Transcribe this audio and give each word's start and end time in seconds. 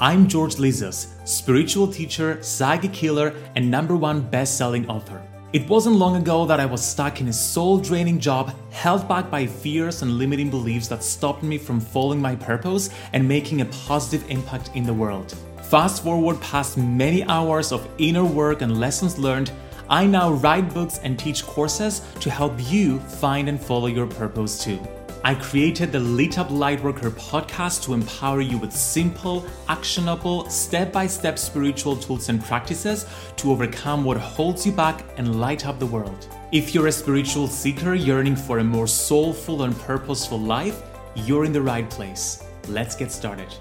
I'm 0.00 0.28
George 0.28 0.54
Lizos, 0.60 1.08
spiritual 1.26 1.88
teacher, 1.88 2.40
psychic 2.40 2.94
healer, 2.94 3.34
and 3.56 3.68
number 3.68 3.96
one 3.96 4.20
best 4.20 4.56
selling 4.56 4.88
author. 4.88 5.20
It 5.52 5.68
wasn't 5.68 5.96
long 5.96 6.14
ago 6.14 6.46
that 6.46 6.60
I 6.60 6.66
was 6.66 6.84
stuck 6.84 7.20
in 7.20 7.26
a 7.26 7.32
soul 7.32 7.78
draining 7.78 8.20
job, 8.20 8.54
held 8.70 9.08
back 9.08 9.28
by 9.28 9.44
fears 9.44 10.02
and 10.02 10.16
limiting 10.16 10.50
beliefs 10.50 10.86
that 10.88 11.02
stopped 11.02 11.42
me 11.42 11.58
from 11.58 11.80
following 11.80 12.22
my 12.22 12.36
purpose 12.36 12.90
and 13.12 13.26
making 13.26 13.60
a 13.60 13.64
positive 13.86 14.30
impact 14.30 14.70
in 14.74 14.84
the 14.84 14.94
world. 14.94 15.36
Fast 15.64 16.04
forward 16.04 16.40
past 16.40 16.78
many 16.78 17.24
hours 17.24 17.72
of 17.72 17.88
inner 17.98 18.24
work 18.24 18.62
and 18.62 18.78
lessons 18.78 19.18
learned, 19.18 19.50
I 19.90 20.06
now 20.06 20.30
write 20.30 20.72
books 20.72 21.00
and 21.02 21.18
teach 21.18 21.44
courses 21.44 22.02
to 22.20 22.30
help 22.30 22.52
you 22.70 23.00
find 23.00 23.48
and 23.48 23.60
follow 23.60 23.88
your 23.88 24.06
purpose 24.06 24.62
too. 24.62 24.78
I 25.28 25.34
created 25.34 25.92
the 25.92 26.00
Lit 26.00 26.38
Up 26.38 26.48
Lightworker 26.48 27.10
podcast 27.10 27.82
to 27.82 27.92
empower 27.92 28.40
you 28.40 28.56
with 28.56 28.72
simple, 28.72 29.44
actionable, 29.68 30.48
step 30.48 30.90
by 30.90 31.06
step 31.06 31.38
spiritual 31.38 31.96
tools 31.96 32.30
and 32.30 32.42
practices 32.42 33.04
to 33.36 33.50
overcome 33.50 34.04
what 34.04 34.16
holds 34.16 34.64
you 34.64 34.72
back 34.72 35.04
and 35.18 35.38
light 35.38 35.66
up 35.66 35.78
the 35.78 35.84
world. 35.84 36.28
If 36.50 36.74
you're 36.74 36.86
a 36.86 36.92
spiritual 36.92 37.46
seeker 37.46 37.92
yearning 37.92 38.36
for 38.36 38.60
a 38.60 38.64
more 38.64 38.86
soulful 38.86 39.64
and 39.64 39.78
purposeful 39.80 40.40
life, 40.40 40.82
you're 41.14 41.44
in 41.44 41.52
the 41.52 41.60
right 41.60 41.90
place. 41.90 42.42
Let's 42.66 42.96
get 42.96 43.12
started. 43.12 43.54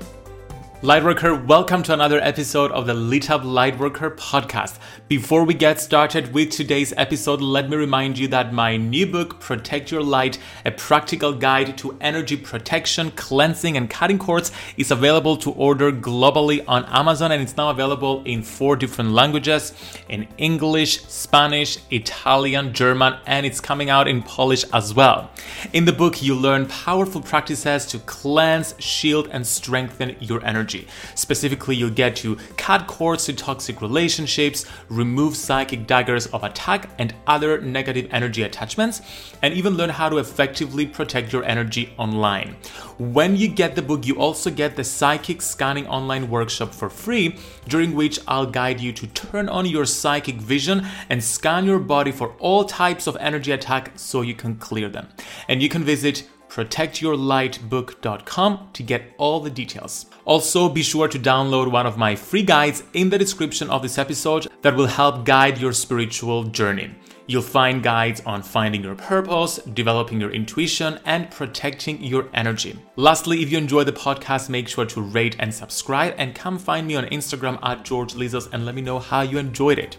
Lightworker, 0.84 1.44
welcome 1.48 1.82
to 1.82 1.92
another 1.92 2.20
episode 2.22 2.72
of 2.72 2.86
the 2.86 2.94
Lit 2.94 3.32
Up 3.32 3.42
Lightworker 3.42 4.16
podcast. 4.16 4.78
Before 5.08 5.44
we 5.44 5.56
get 5.56 5.82
started 5.82 6.32
with 6.36 6.52
today's 6.52 6.94
episode, 6.96 7.42
let 7.42 7.68
me 7.68 7.76
remind 7.76 8.20
you 8.20 8.28
that 8.28 8.54
my 8.54 8.78
new 8.78 9.08
book, 9.08 9.40
Protect 9.40 9.90
Your 9.90 10.04
Light, 10.04 10.38
a 10.66 10.72
practical 10.72 11.34
guide 11.34 11.80
to 11.80 11.98
energy 12.00 12.38
protection, 12.38 13.10
cleansing, 13.10 13.76
and 13.76 13.90
cutting 13.90 14.20
cords, 14.20 14.52
is 14.78 14.92
available 14.92 15.36
to 15.38 15.52
order 15.54 15.92
globally 15.92 16.64
on 16.68 16.86
Amazon 16.86 17.32
and 17.32 17.42
it's 17.42 17.58
now 17.58 17.72
available 17.72 18.22
in 18.26 18.44
four 18.44 18.76
different 18.76 19.10
languages 19.14 19.74
in 20.10 20.28
English, 20.38 21.02
Spanish, 21.06 21.80
Italian, 21.90 22.72
German, 22.72 23.16
and 23.26 23.48
it's 23.48 23.60
coming 23.60 23.90
out 23.90 24.08
in 24.08 24.22
Polish 24.22 24.64
as 24.72 24.94
well. 24.94 25.32
In 25.74 25.86
the 25.86 25.94
book, 25.94 26.22
you 26.22 26.36
learn 26.36 26.68
powerful 26.68 27.22
practices 27.22 27.88
to 27.88 27.98
cleanse, 27.98 28.76
shield, 28.78 29.28
and 29.32 29.48
strengthen 29.48 30.16
your 30.20 30.46
energy. 30.46 30.67
Energy. 30.68 30.88
Specifically, 31.16 31.76
you'll 31.76 31.90
get 31.90 32.16
to 32.18 32.36
cut 32.58 32.88
cords 32.88 33.26
to 33.26 33.34
toxic 33.34 33.82
relationships, 33.82 34.66
remove 34.90 35.36
psychic 35.36 35.88
daggers 35.88 36.28
of 36.28 36.44
attack 36.44 36.90
and 37.00 37.14
other 37.26 37.62
negative 37.62 38.08
energy 38.12 38.44
attachments, 38.44 39.02
and 39.42 39.54
even 39.54 39.78
learn 39.78 39.90
how 39.90 40.10
to 40.10 40.18
effectively 40.18 40.86
protect 40.86 41.32
your 41.32 41.44
energy 41.46 41.94
online. 41.98 42.58
When 42.98 43.38
you 43.38 43.48
get 43.48 43.76
the 43.76 43.82
book, 43.82 44.06
you 44.06 44.16
also 44.16 44.50
get 44.52 44.76
the 44.76 44.84
Psychic 44.84 45.42
Scanning 45.42 45.88
Online 45.88 46.30
workshop 46.30 46.74
for 46.74 46.90
free, 46.90 47.38
during 47.68 47.96
which 47.96 48.20
I'll 48.28 48.46
guide 48.46 48.82
you 48.82 48.92
to 48.94 49.08
turn 49.08 49.48
on 49.50 49.66
your 49.66 49.86
psychic 49.86 50.36
vision 50.36 50.86
and 51.10 51.24
scan 51.24 51.66
your 51.66 51.80
body 51.80 52.12
for 52.12 52.34
all 52.40 52.66
types 52.66 53.08
of 53.08 53.16
energy 53.20 53.52
attack 53.52 53.92
so 53.96 54.22
you 54.22 54.34
can 54.36 54.56
clear 54.56 54.90
them. 54.90 55.08
And 55.48 55.62
you 55.62 55.70
can 55.70 55.84
visit 55.84 56.28
protectyourlightbook.com 56.58 58.70
to 58.74 58.84
get 58.84 59.14
all 59.18 59.40
the 59.40 59.52
details. 59.52 60.08
Also, 60.26 60.68
be 60.68 60.82
sure 60.82 61.08
to 61.08 61.20
download 61.20 61.72
one 61.72 61.86
of 61.86 62.00
my 62.00 62.16
free 62.16 62.42
guides 62.42 62.82
in 62.94 63.12
the 63.12 63.18
description 63.18 63.70
of 63.70 63.84
this 63.84 64.00
episode 64.00 64.48
that 64.64 64.76
will 64.76 64.88
help 64.88 65.24
guide 65.24 65.60
your 65.60 65.72
spiritual 65.72 66.46
journey. 66.46 66.90
You'll 67.28 67.44
find 67.44 67.84
guides 67.84 68.22
on 68.26 68.42
finding 68.42 68.84
your 68.84 68.96
purpose, 68.96 69.58
developing 69.58 70.20
your 70.20 70.32
intuition, 70.32 71.00
and 71.06 71.30
protecting 71.30 72.02
your 72.02 72.30
energy. 72.34 72.80
Lastly, 72.96 73.44
if 73.44 73.52
you 73.52 73.58
enjoy 73.58 73.84
the 73.84 73.92
podcast, 73.92 74.50
make 74.50 74.68
sure 74.68 74.86
to 74.86 75.02
rate 75.02 75.36
and 75.40 75.54
subscribe 75.54 76.16
and 76.18 76.34
come 76.34 76.58
find 76.58 76.88
me 76.88 76.96
on 76.96 77.04
Instagram 77.06 77.60
at 77.62 77.84
George 77.84 78.14
Lizos 78.14 78.50
and 78.52 78.66
let 78.66 78.76
me 78.76 78.82
know 78.82 78.98
how 78.98 79.22
you 79.22 79.38
enjoyed 79.38 79.78
it. 79.78 79.98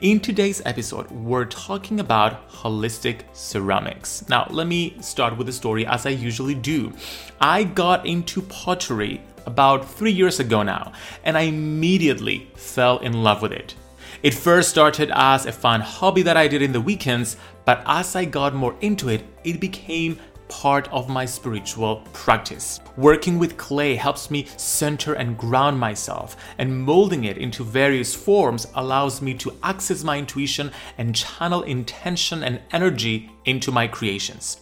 In 0.00 0.20
today's 0.20 0.62
episode, 0.64 1.10
we're 1.10 1.44
talking 1.44 2.00
about 2.00 2.48
holistic 2.50 3.22
ceramics. 3.32 4.24
Now, 4.28 4.46
let 4.50 4.66
me 4.66 4.96
start 5.00 5.36
with 5.36 5.48
a 5.48 5.52
story 5.52 5.86
as 5.86 6.06
I 6.06 6.10
usually 6.10 6.54
do. 6.54 6.92
I 7.40 7.64
got 7.64 8.06
into 8.06 8.42
pottery 8.42 9.20
about 9.46 9.88
three 9.88 10.12
years 10.12 10.40
ago 10.40 10.62
now, 10.62 10.92
and 11.24 11.36
I 11.36 11.42
immediately 11.42 12.50
fell 12.54 12.98
in 12.98 13.22
love 13.22 13.42
with 13.42 13.52
it. 13.52 13.74
It 14.22 14.34
first 14.34 14.70
started 14.70 15.10
as 15.14 15.46
a 15.46 15.52
fun 15.52 15.80
hobby 15.80 16.22
that 16.22 16.36
I 16.36 16.48
did 16.48 16.62
in 16.62 16.72
the 16.72 16.80
weekends, 16.80 17.36
but 17.64 17.82
as 17.86 18.16
I 18.16 18.24
got 18.24 18.54
more 18.54 18.74
into 18.80 19.08
it, 19.08 19.24
it 19.44 19.60
became 19.60 20.18
part 20.48 20.88
of 20.88 21.08
my 21.08 21.24
spiritual 21.24 22.02
practice. 22.12 22.80
Working 22.96 23.38
with 23.38 23.56
clay 23.56 23.94
helps 23.94 24.30
me 24.30 24.46
center 24.56 25.14
and 25.14 25.38
ground 25.38 25.78
myself, 25.78 26.36
and 26.58 26.82
molding 26.82 27.24
it 27.24 27.38
into 27.38 27.64
various 27.64 28.14
forms 28.14 28.66
allows 28.74 29.22
me 29.22 29.34
to 29.34 29.54
access 29.62 30.04
my 30.04 30.18
intuition 30.18 30.70
and 30.98 31.14
channel 31.14 31.62
intention 31.62 32.42
and 32.42 32.60
energy 32.72 33.30
into 33.44 33.70
my 33.70 33.86
creations. 33.86 34.58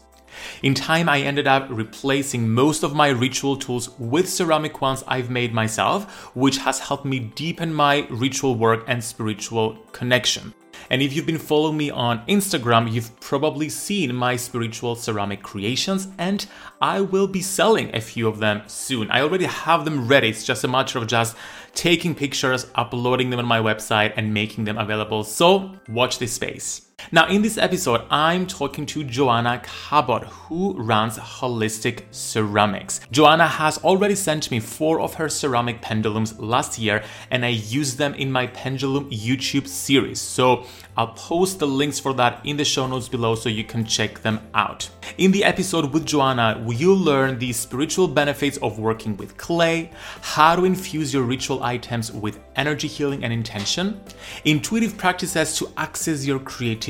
In 0.62 0.74
time, 0.74 1.08
I 1.08 1.20
ended 1.20 1.46
up 1.46 1.66
replacing 1.70 2.48
most 2.48 2.82
of 2.82 2.94
my 2.94 3.08
ritual 3.08 3.56
tools 3.56 3.98
with 3.98 4.28
ceramic 4.28 4.80
ones 4.80 5.02
I've 5.08 5.30
made 5.30 5.54
myself, 5.54 6.36
which 6.36 6.58
has 6.58 6.78
helped 6.78 7.04
me 7.04 7.20
deepen 7.20 7.72
my 7.72 8.06
ritual 8.10 8.54
work 8.54 8.84
and 8.86 9.02
spiritual 9.02 9.76
connection. 9.92 10.52
And 10.90 11.02
if 11.02 11.14
you've 11.14 11.26
been 11.26 11.38
following 11.38 11.76
me 11.76 11.90
on 11.90 12.24
Instagram, 12.26 12.92
you've 12.92 13.18
probably 13.20 13.68
seen 13.68 14.14
my 14.14 14.36
spiritual 14.36 14.96
ceramic 14.96 15.42
creations, 15.42 16.08
and 16.18 16.46
I 16.80 17.00
will 17.00 17.26
be 17.26 17.42
selling 17.42 17.94
a 17.94 18.00
few 18.00 18.28
of 18.28 18.38
them 18.38 18.62
soon. 18.66 19.10
I 19.10 19.20
already 19.20 19.46
have 19.46 19.84
them 19.84 20.06
ready, 20.06 20.28
it's 20.28 20.44
just 20.44 20.64
a 20.64 20.68
matter 20.68 20.98
of 20.98 21.06
just 21.06 21.36
taking 21.74 22.14
pictures, 22.14 22.66
uploading 22.74 23.30
them 23.30 23.38
on 23.38 23.46
my 23.46 23.60
website, 23.60 24.12
and 24.16 24.32
making 24.32 24.64
them 24.64 24.78
available. 24.78 25.24
So, 25.24 25.72
watch 25.88 26.18
this 26.18 26.32
space. 26.32 26.85
Now, 27.12 27.28
in 27.28 27.42
this 27.42 27.56
episode, 27.56 28.02
I'm 28.10 28.48
talking 28.48 28.84
to 28.86 29.04
Joanna 29.04 29.62
Cabot, 29.62 30.24
who 30.24 30.74
runs 30.74 31.16
Holistic 31.18 32.02
Ceramics. 32.10 33.00
Joanna 33.12 33.46
has 33.46 33.78
already 33.78 34.16
sent 34.16 34.50
me 34.50 34.58
four 34.58 35.00
of 35.00 35.14
her 35.14 35.28
ceramic 35.28 35.80
pendulums 35.80 36.36
last 36.40 36.80
year, 36.80 37.04
and 37.30 37.44
I 37.44 37.50
use 37.50 37.94
them 37.94 38.14
in 38.14 38.32
my 38.32 38.48
pendulum 38.48 39.08
YouTube 39.10 39.68
series. 39.68 40.20
So 40.20 40.64
I'll 40.96 41.12
post 41.12 41.60
the 41.60 41.66
links 41.66 42.00
for 42.00 42.12
that 42.14 42.40
in 42.44 42.56
the 42.56 42.64
show 42.64 42.88
notes 42.88 43.08
below 43.08 43.36
so 43.36 43.50
you 43.50 43.62
can 43.62 43.84
check 43.84 44.20
them 44.22 44.40
out. 44.54 44.88
In 45.18 45.30
the 45.30 45.44
episode 45.44 45.92
with 45.92 46.06
Joanna, 46.06 46.64
you'll 46.66 46.96
learn 46.96 47.38
the 47.38 47.52
spiritual 47.52 48.08
benefits 48.08 48.56
of 48.58 48.80
working 48.80 49.16
with 49.16 49.36
clay, 49.36 49.92
how 50.22 50.56
to 50.56 50.64
infuse 50.64 51.14
your 51.14 51.22
ritual 51.22 51.62
items 51.62 52.10
with 52.10 52.40
energy 52.56 52.88
healing 52.88 53.22
and 53.22 53.32
intention, 53.32 54.00
intuitive 54.44 54.96
practices 54.96 55.56
to 55.58 55.70
access 55.76 56.26
your 56.26 56.40
creativity, 56.40 56.85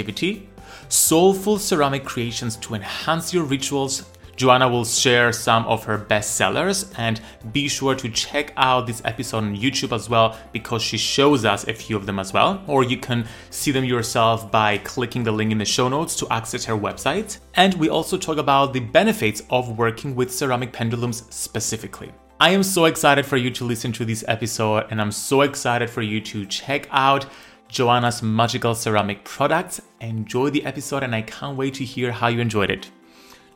soulful 0.88 1.58
ceramic 1.58 2.04
creations 2.04 2.56
to 2.56 2.74
enhance 2.74 3.32
your 3.32 3.44
rituals, 3.44 4.04
Joanna 4.36 4.68
will 4.68 4.84
share 4.84 5.32
some 5.32 5.64
of 5.64 5.84
her 5.84 5.96
best 5.96 6.36
sellers 6.36 6.92
and 6.98 7.20
be 7.52 7.68
sure 7.68 7.94
to 7.94 8.08
check 8.10 8.52
out 8.58 8.86
this 8.86 9.00
episode 9.04 9.38
on 9.38 9.56
YouTube 9.56 9.94
as 9.94 10.10
well 10.10 10.36
because 10.52 10.82
she 10.82 10.98
shows 10.98 11.46
us 11.46 11.66
a 11.66 11.72
few 11.72 11.96
of 11.96 12.04
them 12.04 12.18
as 12.18 12.34
well. 12.34 12.62
Or 12.66 12.84
you 12.84 12.98
can 12.98 13.26
see 13.48 13.70
them 13.72 13.84
yourself 13.84 14.50
by 14.52 14.76
clicking 14.78 15.24
the 15.24 15.32
link 15.32 15.52
in 15.52 15.58
the 15.58 15.64
show 15.64 15.88
notes 15.88 16.14
to 16.16 16.28
access 16.30 16.66
her 16.66 16.76
website. 16.76 17.38
And 17.54 17.72
we 17.74 17.88
also 17.88 18.18
talk 18.18 18.36
about 18.36 18.74
the 18.74 18.80
benefits 18.80 19.42
of 19.48 19.78
working 19.78 20.14
with 20.14 20.32
ceramic 20.32 20.70
pendulums 20.70 21.24
specifically. 21.34 22.12
I 22.38 22.50
am 22.50 22.62
so 22.62 22.84
excited 22.84 23.24
for 23.24 23.38
you 23.38 23.50
to 23.52 23.64
listen 23.64 23.92
to 23.92 24.04
this 24.04 24.22
episode 24.28 24.88
and 24.90 25.00
I'm 25.00 25.12
so 25.12 25.40
excited 25.40 25.88
for 25.88 26.02
you 26.02 26.20
to 26.20 26.44
check 26.44 26.86
out 26.90 27.24
Joanna's 27.68 28.22
magical 28.22 28.74
ceramic 28.74 29.24
products. 29.24 29.82
Enjoy 30.00 30.50
the 30.50 30.64
episode 30.64 31.02
and 31.02 31.14
I 31.14 31.22
can't 31.22 31.56
wait 31.56 31.74
to 31.74 31.84
hear 31.84 32.12
how 32.12 32.28
you 32.28 32.40
enjoyed 32.40 32.70
it. 32.70 32.90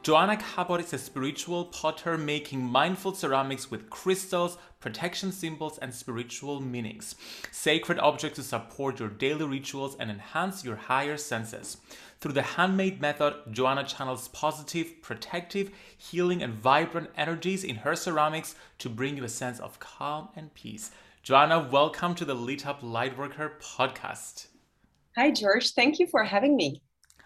Joanna 0.02 0.36
Cabot 0.38 0.80
is 0.80 0.92
a 0.94 0.98
spiritual 0.98 1.66
potter 1.66 2.16
making 2.16 2.62
mindful 2.62 3.14
ceramics 3.14 3.70
with 3.70 3.90
crystals, 3.90 4.56
protection 4.80 5.30
symbols, 5.30 5.78
and 5.78 5.94
spiritual 5.94 6.60
meanings. 6.60 7.14
Sacred 7.52 7.98
objects 7.98 8.36
to 8.36 8.42
support 8.42 8.98
your 8.98 9.10
daily 9.10 9.44
rituals 9.44 9.96
and 10.00 10.10
enhance 10.10 10.64
your 10.64 10.76
higher 10.76 11.18
senses. 11.18 11.76
Through 12.20 12.32
the 12.32 12.42
handmade 12.42 13.00
method, 13.00 13.34
Joanna 13.50 13.84
channels 13.84 14.28
positive, 14.28 15.02
protective, 15.02 15.70
healing, 15.96 16.42
and 16.42 16.54
vibrant 16.54 17.10
energies 17.16 17.62
in 17.62 17.76
her 17.76 17.94
ceramics 17.94 18.54
to 18.78 18.88
bring 18.88 19.18
you 19.18 19.24
a 19.24 19.28
sense 19.28 19.60
of 19.60 19.80
calm 19.80 20.30
and 20.34 20.52
peace. 20.54 20.90
Joanna, 21.22 21.68
welcome 21.70 22.14
to 22.14 22.24
the 22.24 22.32
Lit 22.32 22.66
Up 22.66 22.80
Lightworker 22.80 23.60
podcast. 23.60 24.46
Hi, 25.16 25.30
George. 25.30 25.74
Thank 25.74 25.98
you 25.98 26.06
for 26.06 26.24
having 26.24 26.56
me. 26.56 26.80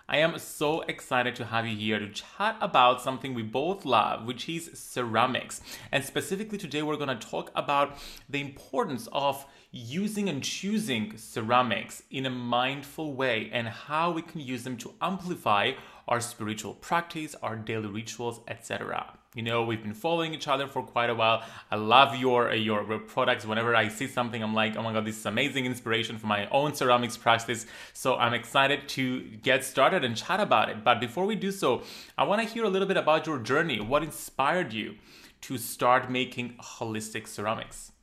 I 0.08 0.16
am 0.16 0.36
so 0.40 0.80
excited 0.82 1.36
to 1.36 1.44
have 1.44 1.64
you 1.64 1.76
here 1.76 2.00
to 2.00 2.10
chat 2.10 2.56
about 2.60 3.00
something 3.00 3.34
we 3.34 3.42
both 3.42 3.84
love, 3.84 4.26
which 4.26 4.48
is 4.48 4.68
ceramics. 4.74 5.60
And 5.92 6.04
specifically 6.04 6.58
today, 6.58 6.82
we're 6.82 6.96
going 6.96 7.16
to 7.16 7.26
talk 7.26 7.52
about 7.54 7.96
the 8.28 8.40
importance 8.40 9.08
of 9.12 9.46
using 9.70 10.28
and 10.28 10.42
choosing 10.42 11.16
ceramics 11.16 12.02
in 12.10 12.26
a 12.26 12.30
mindful 12.30 13.14
way 13.14 13.48
and 13.52 13.68
how 13.68 14.10
we 14.10 14.22
can 14.22 14.40
use 14.40 14.64
them 14.64 14.76
to 14.78 14.92
amplify 15.00 15.70
our 16.08 16.20
spiritual 16.20 16.74
practice, 16.74 17.34
our 17.42 17.56
daily 17.56 17.88
rituals, 17.88 18.40
etc. 18.48 19.14
You 19.34 19.42
know, 19.42 19.64
we've 19.64 19.82
been 19.82 19.94
following 19.94 20.32
each 20.32 20.46
other 20.46 20.68
for 20.68 20.82
quite 20.82 21.10
a 21.10 21.14
while. 21.14 21.42
I 21.70 21.74
love 21.74 22.14
your 22.14 22.50
uh, 22.50 22.54
your 22.54 22.84
products. 23.00 23.44
Whenever 23.44 23.74
I 23.74 23.88
see 23.88 24.06
something, 24.06 24.40
I'm 24.42 24.54
like, 24.54 24.76
oh 24.76 24.82
my 24.82 24.92
god, 24.92 25.04
this 25.04 25.18
is 25.18 25.26
amazing 25.26 25.66
inspiration 25.66 26.18
for 26.18 26.28
my 26.28 26.46
own 26.50 26.74
ceramics 26.74 27.16
practice. 27.16 27.66
So 27.92 28.14
I'm 28.14 28.32
excited 28.32 28.88
to 28.90 29.20
get 29.42 29.64
started 29.64 30.04
and 30.04 30.16
chat 30.16 30.38
about 30.38 30.68
it. 30.68 30.84
But 30.84 31.00
before 31.00 31.26
we 31.26 31.34
do 31.34 31.50
so, 31.50 31.82
I 32.16 32.22
want 32.24 32.42
to 32.42 32.48
hear 32.48 32.64
a 32.64 32.68
little 32.68 32.86
bit 32.86 32.96
about 32.96 33.26
your 33.26 33.38
journey. 33.38 33.80
What 33.80 34.04
inspired 34.04 34.72
you 34.72 34.94
to 35.42 35.58
start 35.58 36.10
making 36.10 36.54
holistic 36.60 37.26
ceramics? 37.26 37.93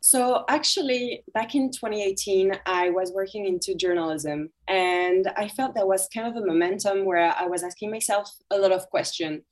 So 0.00 0.44
actually, 0.48 1.24
back 1.34 1.54
in 1.54 1.70
2018, 1.70 2.52
I 2.66 2.90
was 2.90 3.12
working 3.12 3.44
into 3.44 3.74
journalism, 3.74 4.50
and 4.68 5.30
I 5.36 5.48
felt 5.48 5.74
there 5.74 5.86
was 5.86 6.08
kind 6.14 6.28
of 6.28 6.40
a 6.40 6.46
momentum 6.46 7.04
where 7.04 7.34
I 7.36 7.46
was 7.46 7.64
asking 7.64 7.90
myself 7.90 8.30
a 8.50 8.58
lot 8.58 8.72
of 8.72 8.88
questions 8.88 9.42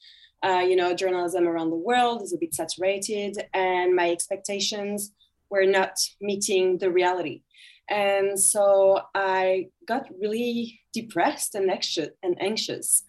uh, 0.44 0.60
you 0.60 0.76
know, 0.76 0.94
journalism 0.94 1.48
around 1.48 1.70
the 1.70 1.76
world 1.76 2.22
is 2.22 2.34
a 2.34 2.38
bit 2.38 2.54
saturated, 2.54 3.38
and 3.54 3.96
my 3.96 4.10
expectations 4.10 5.12
were 5.48 5.64
not 5.64 5.96
meeting 6.20 6.76
the 6.78 6.90
reality. 6.90 7.42
And 7.88 8.38
so 8.38 9.00
I 9.14 9.68
got 9.88 10.06
really 10.20 10.80
depressed 10.92 11.54
and 11.54 11.70
anxious, 11.70 12.10
and 12.22 12.36
anxious. 12.42 13.04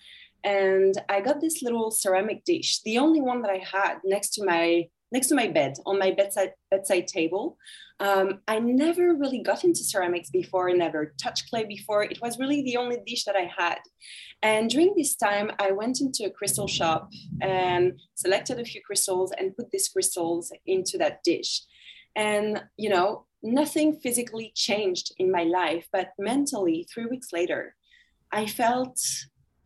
And 0.46 0.94
I 1.10 1.20
got 1.22 1.42
this 1.42 1.62
little 1.62 1.92
ceramic 1.92 2.46
dish, 2.46 2.82
the 2.84 3.00
only 3.00 3.20
one 3.20 3.42
that 3.42 3.52
I 3.52 3.64
had 3.70 3.98
next 4.06 4.36
to 4.36 4.46
my 4.46 4.88
next 5.16 5.30
to 5.30 5.36
my 5.36 5.48
bed 5.60 5.74
on 5.90 5.98
my 6.06 6.12
bedside 6.20 6.54
bedside 6.74 7.08
table. 7.18 7.44
Um, 8.08 8.28
I 8.54 8.60
never 8.60 9.06
really 9.22 9.42
got 9.50 9.64
into 9.68 9.90
ceramics 9.92 10.30
before, 10.30 10.66
never 10.74 11.02
touched 11.24 11.50
clay 11.50 11.66
before. 11.78 12.04
It 12.04 12.20
was 12.22 12.40
really 12.42 12.62
the 12.62 12.78
only 12.82 12.98
dish 13.08 13.24
that 13.26 13.38
I 13.44 13.48
had. 13.62 13.80
And 14.52 14.70
during 14.70 14.92
this 14.96 15.16
time, 15.28 15.48
I 15.66 15.70
went 15.82 16.02
into 16.02 16.26
a 16.26 16.36
crystal 16.40 16.68
shop 16.68 17.02
and 17.42 17.84
selected 18.16 18.60
a 18.60 18.70
few 18.72 18.82
crystals 18.88 19.32
and 19.38 19.56
put 19.58 19.72
these 19.72 19.88
crystals 19.94 20.52
into 20.66 20.98
that 20.98 21.24
dish. 21.24 21.52
And, 22.16 22.64
you 22.84 22.90
know, 22.96 23.26
nothing 23.62 23.90
physically 24.04 24.52
changed 24.68 25.08
in 25.22 25.32
my 25.38 25.44
life, 25.62 25.86
but 25.96 26.10
mentally, 26.32 26.78
three 26.92 27.08
weeks 27.14 27.30
later, 27.32 27.62
I 28.40 28.44
felt 28.62 29.00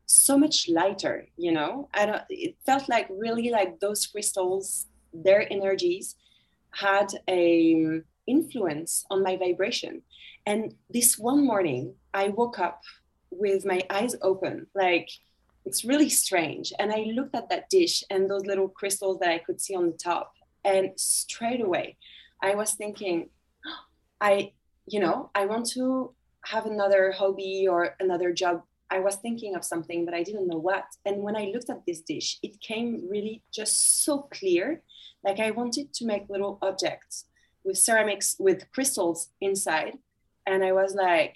so 0.06 0.38
much 0.44 0.58
lighter, 0.79 1.18
you 1.38 1.51
know. 1.58 1.89
I 1.94 2.06
don't, 2.08 2.24
it 2.29 2.56
felt 2.65 2.89
like 2.89 3.08
really 3.25 3.50
like 3.50 3.79
those 3.79 4.06
crystals, 4.12 4.88
their 5.13 5.51
energies 5.51 6.16
had 6.72 7.08
a 7.28 7.75
um, 7.75 8.04
influence 8.28 9.06
on 9.10 9.24
my 9.24 9.36
vibration. 9.38 10.01
And 10.46 10.74
this 10.89 11.18
one 11.18 11.46
morning, 11.46 11.96
I 12.13 12.30
woke 12.30 12.60
up 12.60 12.82
with 13.32 13.66
my 13.66 13.82
eyes 13.89 14.16
open, 14.22 14.68
like 14.74 15.10
it's 15.66 15.86
really 15.86 16.10
strange. 16.10 16.74
And 16.80 16.92
I 16.92 17.12
looked 17.13 17.36
at 17.36 17.50
that 17.50 17.70
dish 17.70 18.04
and 18.10 18.30
those 18.30 18.46
little 18.46 18.70
crystals 18.70 19.20
that 19.20 19.30
I 19.30 19.39
could 19.39 19.62
see 19.62 19.75
on 19.75 19.88
the 19.88 19.98
top. 19.98 20.34
And 20.63 20.92
straight 20.96 21.62
away, 21.62 21.98
I 22.42 22.56
was 22.56 22.74
thinking, 22.74 23.30
I, 24.22 24.51
you 24.88 25.00
know, 25.00 25.30
I 25.36 25.46
want 25.46 25.70
to 25.72 26.13
have 26.46 26.66
another 26.66 27.12
hobby 27.12 27.68
or 27.70 27.96
another 28.00 28.34
job. 28.34 28.63
I 28.91 29.00
was 29.00 29.17
thinking 29.17 29.55
of 29.55 29.63
something, 29.63 30.05
but 30.05 30.13
I 30.13 30.24
didn't 30.24 30.48
know 30.48 30.58
what. 30.58 30.86
And 31.05 31.22
when 31.22 31.36
I 31.36 31.51
looked 31.53 31.69
at 31.69 31.86
this 31.86 32.01
dish, 32.01 32.39
it 32.41 32.60
came 32.60 33.08
really 33.10 33.43
just 33.51 34.03
so 34.03 34.27
clear. 34.31 34.81
Like 35.24 35.39
I 35.39 35.51
wanted 35.51 35.93
to 35.93 36.05
make 36.05 36.29
little 36.29 36.58
objects 36.62 37.25
with 37.63 37.77
ceramics, 37.77 38.36
with 38.39 38.72
crystals 38.72 39.29
inside. 39.41 39.98
And 40.48 40.63
I 40.63 40.72
was 40.72 40.96
like, 40.96 41.36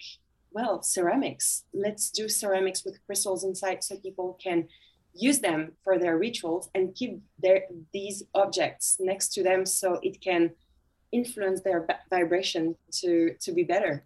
well, 0.50 0.82
ceramics, 0.82 1.64
let's 1.72 2.10
do 2.10 2.28
ceramics 2.28 2.84
with 2.84 3.04
crystals 3.06 3.44
inside 3.44 3.84
so 3.84 3.96
people 3.96 4.38
can 4.42 4.68
use 5.14 5.40
them 5.40 5.72
for 5.84 5.98
their 5.98 6.18
rituals 6.18 6.70
and 6.74 6.94
keep 6.94 7.20
their 7.38 7.62
these 7.92 8.24
objects 8.34 8.96
next 8.98 9.32
to 9.34 9.42
them 9.42 9.64
so 9.64 10.00
it 10.02 10.20
can 10.20 10.50
influence 11.12 11.60
their 11.62 11.86
vibration 12.10 12.74
to 12.90 13.34
to 13.40 13.52
be 13.52 13.62
better 13.62 14.04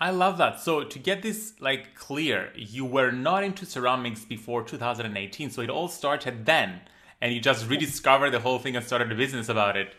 i 0.00 0.10
love 0.10 0.38
that. 0.38 0.60
So 0.60 0.84
to 0.84 0.98
get 0.98 1.22
this 1.22 1.54
like 1.60 1.94
clear 1.94 2.52
you 2.54 2.84
were 2.84 3.10
not 3.10 3.44
into 3.44 3.66
ceramics 3.66 4.24
before 4.24 4.62
2018 4.62 5.50
so 5.50 5.62
it 5.62 5.70
all 5.70 5.88
started 5.88 6.46
then 6.46 6.80
and 7.20 7.32
you 7.32 7.40
just 7.40 7.68
rediscovered 7.68 8.32
the 8.32 8.40
whole 8.40 8.58
thing 8.58 8.76
and 8.76 8.84
started 8.84 9.10
a 9.10 9.14
business 9.14 9.48
about 9.48 9.76
it. 9.76 9.94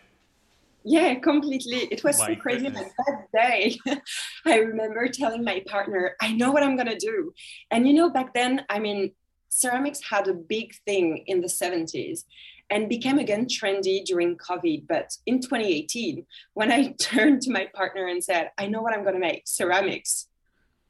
Yeah 0.83 1.15
completely. 1.15 1.87
It 1.91 2.03
was 2.03 2.19
my 2.19 2.27
so 2.27 2.35
crazy 2.35 2.65
goodness. 2.65 2.91
that 3.07 3.27
day 3.33 3.79
i 4.45 4.57
remember 4.57 5.07
telling 5.07 5.43
my 5.43 5.63
partner 5.67 6.15
i 6.21 6.31
know 6.31 6.51
what 6.51 6.63
i'm 6.63 6.75
going 6.75 6.87
to 6.87 6.97
do. 6.97 7.33
And 7.71 7.87
you 7.87 7.93
know 7.93 8.09
back 8.09 8.33
then 8.33 8.65
i 8.69 8.79
mean 8.79 9.11
ceramics 9.49 10.01
had 10.03 10.27
a 10.27 10.33
big 10.33 10.73
thing 10.85 11.23
in 11.27 11.39
the 11.39 11.47
70s 11.47 12.25
and 12.69 12.89
became 12.89 13.19
again 13.19 13.45
trendy 13.45 14.03
during 14.03 14.37
covid. 14.37 14.87
But 14.87 15.15
in 15.25 15.41
2018 15.41 16.25
when 16.53 16.71
i 16.71 16.91
turned 16.99 17.41
to 17.43 17.51
my 17.51 17.67
partner 17.73 18.07
and 18.07 18.23
said 18.23 18.51
i 18.57 18.67
know 18.67 18.81
what 18.81 18.93
i'm 18.93 19.03
going 19.03 19.15
to 19.15 19.19
make 19.19 19.43
ceramics 19.45 20.27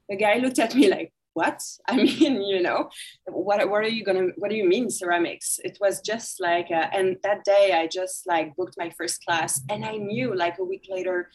the 0.09 0.15
guy 0.15 0.35
looked 0.37 0.59
at 0.59 0.75
me 0.75 0.89
like 0.89 1.11
what? 1.33 1.61
I 1.87 1.97
mean 1.97 2.41
you 2.41 2.61
know 2.63 2.89
what, 3.27 3.69
what 3.69 3.83
are 3.83 3.89
you 3.89 4.03
gonna 4.03 4.27
what 4.37 4.49
do 4.49 4.55
you 4.55 4.67
mean 4.67 4.89
ceramics? 4.89 5.59
It 5.63 5.77
was 5.81 6.01
just 6.01 6.39
like 6.39 6.71
uh, 6.71 6.87
and 6.93 7.17
that 7.23 7.43
day 7.43 7.73
i 7.73 7.87
just 7.87 8.25
like 8.25 8.55
booked 8.55 8.75
my 8.77 8.89
first 8.97 9.23
class 9.25 9.61
and 9.69 9.85
i 9.85 9.97
knew 9.97 10.33
like 10.35 10.57
a 10.59 10.63
week 10.63 10.87
later 10.89 11.29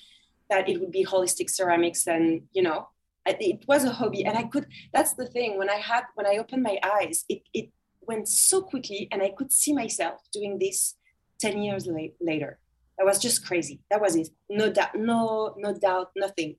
that 0.49 0.69
it 0.69 0.81
would 0.81 0.91
be 0.91 1.05
holistic 1.05 1.49
ceramics 1.51 2.07
and 2.07 2.43
you 2.53 2.63
know 2.63 2.89
it 3.27 3.65
was 3.69 3.85
a 3.85 3.91
hobby. 3.91 4.25
And 4.25 4.37
i 4.37 4.45
could 4.45 4.67
that's 4.93 5.15
the 5.15 5.27
thing 5.27 5.59
when 5.59 5.71
i 5.71 5.77
had 5.77 6.05
when 6.15 6.27
i 6.27 6.39
opened 6.39 6.63
my 6.63 6.79
eyes 6.83 7.25
it, 7.29 7.43
it 7.53 7.71
went 8.11 8.26
so 8.29 8.57
quickly 8.73 9.00
and 9.11 9.19
i 9.26 9.31
could 9.37 9.50
see 9.61 9.73
myself 9.83 10.17
doing 10.38 10.52
this 10.64 10.79
10 11.40 11.62
years 11.62 11.87
la- 11.87 12.14
later. 12.21 12.59
That 12.99 13.07
was 13.07 13.19
just 13.19 13.47
crazy. 13.47 13.81
That 13.90 14.00
was 14.00 14.14
it. 14.14 14.29
No 14.49 14.71
doubt 14.71 14.95
no 14.95 15.55
no 15.57 15.73
doubt 15.73 16.11
nothing. 16.14 16.57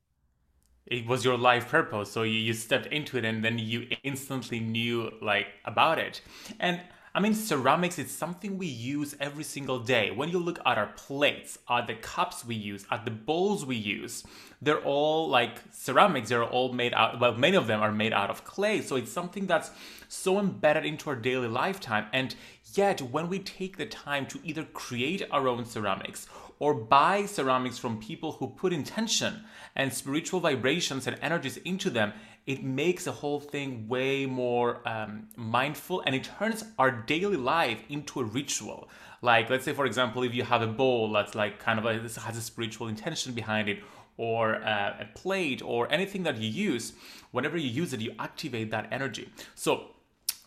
It 0.86 1.06
was 1.06 1.24
your 1.24 1.38
life 1.38 1.68
purpose. 1.68 2.10
So 2.10 2.24
you, 2.24 2.38
you 2.38 2.52
stepped 2.52 2.86
into 2.86 3.16
it 3.16 3.24
and 3.24 3.44
then 3.44 3.58
you 3.58 3.86
instantly 4.02 4.58
knew 4.58 5.12
like 5.22 5.46
about 5.64 5.98
it. 6.00 6.20
And 6.58 6.80
I 7.14 7.20
mean, 7.20 7.34
ceramics 7.34 7.98
is 7.98 8.10
something 8.10 8.56
we 8.56 8.66
use 8.66 9.14
every 9.20 9.44
single 9.44 9.78
day. 9.78 10.10
When 10.10 10.30
you 10.30 10.38
look 10.38 10.58
at 10.64 10.78
our 10.78 10.86
plates, 10.96 11.58
at 11.68 11.86
the 11.86 11.94
cups 11.94 12.42
we 12.42 12.54
use, 12.54 12.86
at 12.90 13.04
the 13.04 13.10
bowls 13.10 13.66
we 13.66 13.76
use, 13.76 14.24
they're 14.62 14.80
all 14.80 15.28
like 15.28 15.58
ceramics. 15.70 16.30
They're 16.30 16.42
all 16.42 16.72
made 16.72 16.94
out, 16.94 17.20
well, 17.20 17.34
many 17.34 17.54
of 17.54 17.66
them 17.66 17.82
are 17.82 17.92
made 17.92 18.14
out 18.14 18.30
of 18.30 18.44
clay. 18.44 18.80
So 18.80 18.96
it's 18.96 19.12
something 19.12 19.46
that's 19.46 19.72
so 20.08 20.38
embedded 20.38 20.86
into 20.86 21.10
our 21.10 21.16
daily 21.16 21.48
lifetime. 21.48 22.06
And 22.14 22.34
yet, 22.74 23.02
when 23.02 23.28
we 23.28 23.40
take 23.40 23.76
the 23.76 23.86
time 23.86 24.24
to 24.28 24.40
either 24.42 24.64
create 24.64 25.22
our 25.30 25.48
own 25.48 25.66
ceramics 25.66 26.26
or 26.62 26.72
buy 26.74 27.26
ceramics 27.26 27.76
from 27.76 27.98
people 27.98 28.30
who 28.30 28.46
put 28.46 28.72
intention 28.72 29.42
and 29.74 29.92
spiritual 29.92 30.38
vibrations 30.38 31.08
and 31.08 31.18
energies 31.20 31.56
into 31.56 31.90
them, 31.90 32.12
it 32.46 32.62
makes 32.62 33.02
the 33.06 33.10
whole 33.10 33.40
thing 33.40 33.88
way 33.88 34.26
more 34.26 34.80
um, 34.88 35.26
mindful 35.34 36.04
and 36.06 36.14
it 36.14 36.22
turns 36.38 36.62
our 36.78 36.92
daily 36.92 37.36
life 37.36 37.82
into 37.88 38.20
a 38.20 38.24
ritual. 38.24 38.88
Like, 39.22 39.50
let's 39.50 39.64
say, 39.64 39.72
for 39.72 39.86
example, 39.86 40.22
if 40.22 40.36
you 40.36 40.44
have 40.44 40.62
a 40.62 40.68
bowl 40.68 41.10
that's 41.10 41.34
like 41.34 41.58
kind 41.58 41.80
of 41.80 41.84
a, 41.84 41.94
has 42.20 42.36
a 42.36 42.40
spiritual 42.40 42.86
intention 42.86 43.32
behind 43.32 43.68
it, 43.68 43.80
or 44.16 44.62
uh, 44.62 44.94
a 45.00 45.06
plate, 45.16 45.62
or 45.62 45.90
anything 45.92 46.22
that 46.22 46.36
you 46.36 46.48
use, 46.48 46.92
whenever 47.32 47.56
you 47.56 47.68
use 47.68 47.92
it, 47.92 48.00
you 48.00 48.14
activate 48.20 48.70
that 48.70 48.86
energy. 48.92 49.28
So, 49.56 49.86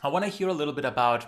I 0.01 0.07
want 0.07 0.24
to 0.24 0.31
hear 0.31 0.48
a 0.48 0.53
little 0.53 0.74
bit 0.74 0.86
about 0.86 1.25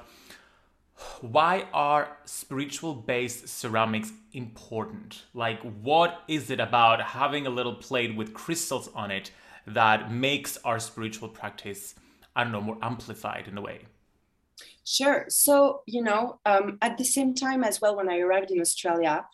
why 1.22 1.68
are 1.74 2.18
spiritual 2.25 2.94
based 2.94 3.48
ceramics 3.48 4.12
important? 4.34 5.24
Like, 5.34 5.62
what 5.82 6.24
is 6.27 6.50
it 6.50 6.60
about 6.60 7.01
having 7.01 7.46
a 7.46 7.50
little 7.50 7.75
plate 7.75 8.16
with 8.16 8.34
crystals 8.34 8.89
on 8.96 9.12
it 9.12 9.32
that 9.66 10.12
makes 10.12 10.58
our 10.63 10.80
spiritual 10.80 11.30
practice, 11.30 11.96
I 12.36 12.44
don't 12.44 12.51
know, 12.51 12.62
more 12.62 12.77
amplified 12.82 13.48
in 13.48 13.58
a 13.58 13.62
way? 13.62 13.82
Sure. 14.86 15.25
So, 15.27 15.82
you 15.86 16.01
know, 16.01 16.39
um, 16.46 16.77
at 16.82 16.98
the 16.98 17.04
same 17.04 17.36
time 17.36 17.63
as 17.63 17.82
well, 17.82 17.96
when 17.96 18.10
I 18.10 18.20
arrived 18.20 18.51
in 18.51 18.62
Australia, 18.62 19.25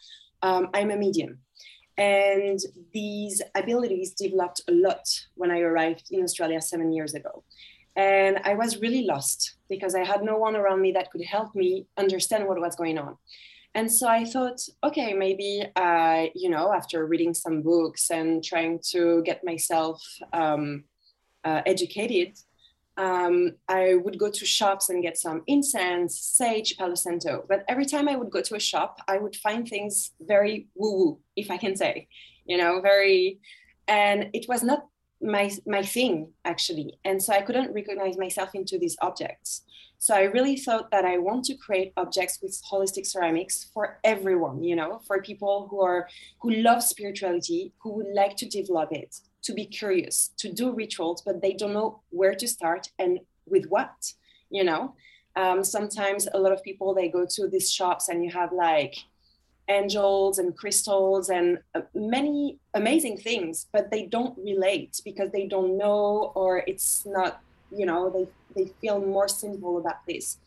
um, 0.42 0.70
I'm 0.74 0.92
a 0.92 0.98
medium. 0.98 1.40
And 1.96 2.60
these 2.92 3.42
abilities 3.54 4.14
developed 4.14 4.62
a 4.68 4.72
lot 4.72 5.08
when 5.36 5.52
I 5.52 5.60
arrived 5.60 6.08
in 6.10 6.24
Australia 6.24 6.60
seven 6.60 6.92
years 6.92 7.14
ago. 7.14 7.44
And 7.96 8.40
I 8.44 8.56
was 8.56 8.82
really 8.82 9.04
lost 9.04 9.56
because 9.70 9.94
I 9.96 10.04
had 10.04 10.24
no 10.24 10.38
one 10.38 10.56
around 10.56 10.82
me 10.82 10.92
that 10.94 11.12
could 11.12 11.24
help 11.24 11.54
me 11.54 11.86
understand 11.98 12.48
what 12.48 12.60
was 12.60 12.76
going 12.76 12.98
on. 12.98 13.18
And 13.76 13.92
so 13.92 14.08
I 14.08 14.26
thought, 14.26 14.62
okay, 14.84 15.14
maybe, 15.14 15.66
uh, 15.76 16.26
you 16.36 16.50
know, 16.50 16.72
after 16.74 17.06
reading 17.06 17.34
some 17.34 17.62
books 17.62 18.12
and 18.12 18.44
trying 18.44 18.80
to 18.92 19.24
get 19.24 19.44
myself 19.44 20.02
um, 20.32 20.84
uh, 21.44 21.62
educated, 21.66 22.38
um, 22.98 23.54
I 23.68 23.96
would 23.96 24.20
go 24.20 24.30
to 24.30 24.46
shops 24.46 24.90
and 24.90 25.02
get 25.02 25.18
some 25.18 25.42
incense, 25.48 26.20
sage, 26.20 26.78
Palo 26.78 26.94
Santo. 26.94 27.46
But 27.50 27.66
every 27.68 27.86
time 27.86 28.08
I 28.08 28.16
would 28.16 28.30
go 28.30 28.42
to 28.42 28.56
a 28.56 28.60
shop, 28.60 29.00
I 29.08 29.18
would 29.18 29.36
find 29.36 29.68
things 29.68 30.12
very 30.22 30.68
woo 30.76 30.96
woo, 30.96 31.20
if 31.36 31.50
I 31.50 31.58
can 31.58 31.76
say, 31.76 32.08
you 32.46 32.58
know, 32.58 32.82
very, 32.82 33.40
and 33.88 34.30
it 34.34 34.46
was 34.48 34.62
not 34.62 34.86
my 35.24 35.52
my 35.66 35.82
thing 35.82 36.32
actually. 36.46 37.00
And 37.06 37.22
so 37.22 37.34
i 37.34 37.42
couldn't 37.42 37.74
recognize 37.74 38.18
myself 38.18 38.54
into 38.54 38.78
these 38.78 38.98
objects. 39.02 39.64
So 39.98 40.14
i 40.14 40.24
really 40.24 40.58
thought 40.58 40.92
that 40.92 41.06
i 41.06 41.18
want 41.18 41.46
to 41.46 41.56
create 41.56 41.94
objects 41.96 42.40
with 42.42 42.62
holistic 42.70 43.06
ceramics 43.06 43.70
for 43.74 44.00
everyone 44.04 44.62
you 44.62 44.76
know 44.76 45.00
for 45.08 45.22
people 45.22 45.68
who 45.70 45.80
are 45.82 46.10
who 46.42 46.52
love 46.52 46.84
spirituality 46.84 47.72
who 47.82 47.94
would 47.94 48.12
like 48.14 48.36
to 48.38 48.46
develop 48.46 48.90
it 48.92 49.12
to 49.44 49.54
be 49.54 49.66
curious 49.66 50.32
to 50.42 50.52
do 50.52 50.74
rituals 50.74 51.22
but 51.26 51.42
they 51.42 51.54
don't 51.54 51.72
know 51.74 52.02
where 52.10 52.36
to 52.36 52.48
start 52.50 52.90
and 53.00 53.22
with 53.46 53.66
what 53.68 53.96
you 54.54 54.64
know? 54.64 54.96
Um, 55.36 55.64
sometimes 55.64 56.28
a 56.32 56.40
lot 56.40 56.54
of 56.54 56.64
people 56.64 56.94
they 56.94 57.10
go 57.10 57.26
to 57.28 57.48
these 57.48 57.70
shops 57.72 58.08
and 58.08 58.24
you 58.24 58.30
have 58.32 58.54
like 58.54 58.96
angels 59.70 60.40
and 60.40 60.58
crystals 60.58 61.30
and 61.30 61.58
uh, 61.74 61.82
many 61.96 62.58
amazing 62.74 63.18
things 63.18 63.68
but 63.72 63.90
they 63.92 64.06
don't 64.06 64.38
relate 64.38 65.00
because 65.06 65.32
they 65.32 65.48
don't 65.48 65.78
know 65.78 66.32
or 66.36 66.64
it's 66.68 67.06
not 67.06 67.42
you 67.72 67.86
know 67.86 68.10
they 68.10 68.28
they 68.56 68.72
feel 68.82 69.00
more 69.00 69.28
simple 69.28 69.78
about 69.78 70.06
this. 70.08 70.38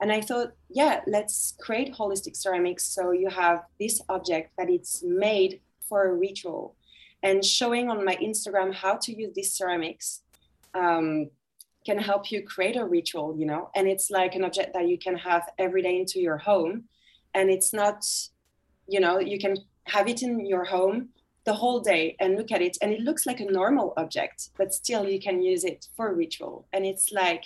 And 0.00 0.10
i 0.10 0.20
thought 0.20 0.52
yeah 0.68 1.00
let's 1.06 1.54
create 1.60 1.94
holistic 1.94 2.36
ceramics. 2.36 2.84
So 2.84 3.12
you 3.12 3.28
have 3.28 3.64
this 3.78 4.00
object 4.08 4.50
that 4.58 4.68
it's 4.70 5.02
made 5.02 5.60
for 5.88 6.08
a 6.08 6.14
ritual 6.14 6.74
and 7.22 7.44
showing 7.44 7.88
on 7.90 8.04
my 8.04 8.16
instagram 8.16 8.74
how 8.74 8.96
to 8.96 9.12
use 9.12 9.32
these 9.34 9.52
ceramics 9.52 10.22
um, 10.74 11.30
can 11.84 11.98
help 11.98 12.32
you 12.32 12.42
create 12.42 12.76
a 12.76 12.84
ritual 12.84 13.36
you 13.36 13.46
know? 13.46 13.70
And 13.74 13.86
it's 13.86 14.10
like 14.10 14.34
an 14.34 14.44
object 14.44 14.72
that 14.74 14.88
you 14.88 14.98
can 14.98 15.16
have 15.16 15.48
every 15.58 15.82
day 15.82 15.98
into 16.00 16.20
your 16.20 16.38
home. 16.38 16.84
And 17.34 17.50
it's 17.50 17.72
not 17.72 18.04
you 18.86 19.00
know 19.00 19.18
you 19.18 19.38
can 19.38 19.56
have 19.84 20.08
it 20.08 20.22
in 20.22 20.44
your 20.46 20.64
home 20.64 21.08
the 21.44 21.52
whole 21.52 21.80
day 21.80 22.16
and 22.20 22.36
look 22.36 22.52
at 22.52 22.62
it 22.62 22.76
and 22.80 22.92
it 22.92 23.00
looks 23.00 23.26
like 23.26 23.40
a 23.40 23.44
normal 23.44 23.92
object 23.96 24.50
but 24.56 24.72
still 24.72 25.08
you 25.08 25.20
can 25.20 25.42
use 25.42 25.64
it 25.64 25.88
for 25.96 26.14
ritual 26.14 26.66
and 26.72 26.86
it's 26.86 27.10
like 27.12 27.44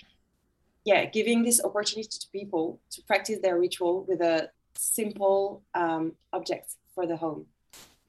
yeah 0.84 1.04
giving 1.04 1.42
this 1.42 1.62
opportunity 1.64 2.08
to 2.08 2.26
people 2.30 2.78
to 2.90 3.02
practice 3.02 3.38
their 3.42 3.58
ritual 3.58 4.04
with 4.06 4.20
a 4.20 4.50
simple 4.74 5.62
um, 5.74 6.12
object 6.32 6.74
for 6.94 7.06
the 7.06 7.16
home 7.16 7.46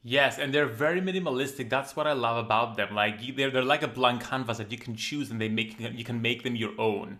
Yes, 0.03 0.37
and 0.39 0.53
they're 0.53 0.67
very 0.67 1.01
minimalistic. 1.01 1.69
That's 1.69 1.97
what 1.97 2.07
I 2.07 2.13
love 2.13 2.37
about 2.37 2.77
them. 2.77 2.95
Like 2.95 3.35
they're 3.35 3.51
they're 3.51 3.61
like 3.61 3.83
a 3.83 3.89
blank 3.89 4.23
canvas 4.23 4.57
that 4.57 4.71
you 4.71 4.77
can 4.77 4.95
choose, 4.95 5.31
and 5.31 5.41
they 5.41 5.49
make 5.49 5.77
you 5.79 6.05
can 6.05 6.21
make 6.21 6.43
them 6.43 6.55
your 6.55 6.71
own. 6.79 7.19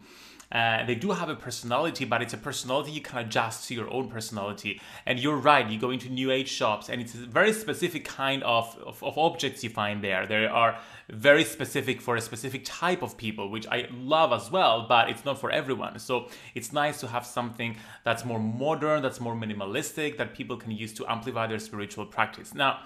Uh, 0.52 0.86
they 0.86 0.96
do 0.96 1.12
have 1.12 1.30
a 1.30 1.36
personality, 1.36 2.06
but 2.06 2.22
it's 2.22 2.34
a 2.34 2.38
personality 2.38 2.92
you 2.92 3.02
can 3.02 3.18
adjust 3.18 3.68
to 3.68 3.74
your 3.74 3.92
own 3.92 4.08
personality. 4.08 4.80
And 5.06 5.20
you're 5.20 5.38
right, 5.38 5.70
you 5.70 5.78
go 5.80 5.92
into 5.92 6.10
new 6.10 6.32
age 6.32 6.48
shops, 6.48 6.90
and 6.90 7.02
it's 7.02 7.14
a 7.14 7.18
very 7.18 7.52
specific 7.52 8.06
kind 8.06 8.44
of, 8.44 8.78
of, 8.86 9.04
of 9.04 9.18
objects 9.18 9.64
you 9.64 9.70
find 9.70 10.04
there. 10.04 10.26
They 10.26 10.46
are 10.46 10.78
very 11.10 11.44
specific 11.44 12.02
for 12.02 12.16
a 12.16 12.22
specific 12.22 12.64
type 12.66 13.02
of 13.02 13.18
people, 13.18 13.50
which 13.50 13.68
I 13.68 13.88
love 13.92 14.32
as 14.32 14.50
well, 14.50 14.86
but 14.88 15.10
it's 15.10 15.26
not 15.26 15.40
for 15.40 15.52
everyone. 15.52 16.00
So 16.00 16.28
it's 16.56 16.72
nice 16.72 17.00
to 17.02 17.08
have 17.08 17.26
something 17.26 17.76
that's 18.04 18.24
more 18.24 18.40
modern, 18.40 19.02
that's 19.02 19.20
more 19.20 19.36
minimalistic, 19.36 20.18
that 20.18 20.34
people 20.34 20.58
can 20.58 20.72
use 20.72 20.94
to 20.94 21.06
amplify 21.12 21.48
their 21.48 21.60
spiritual 21.60 22.06
practice. 22.06 22.54
Now, 22.54 22.80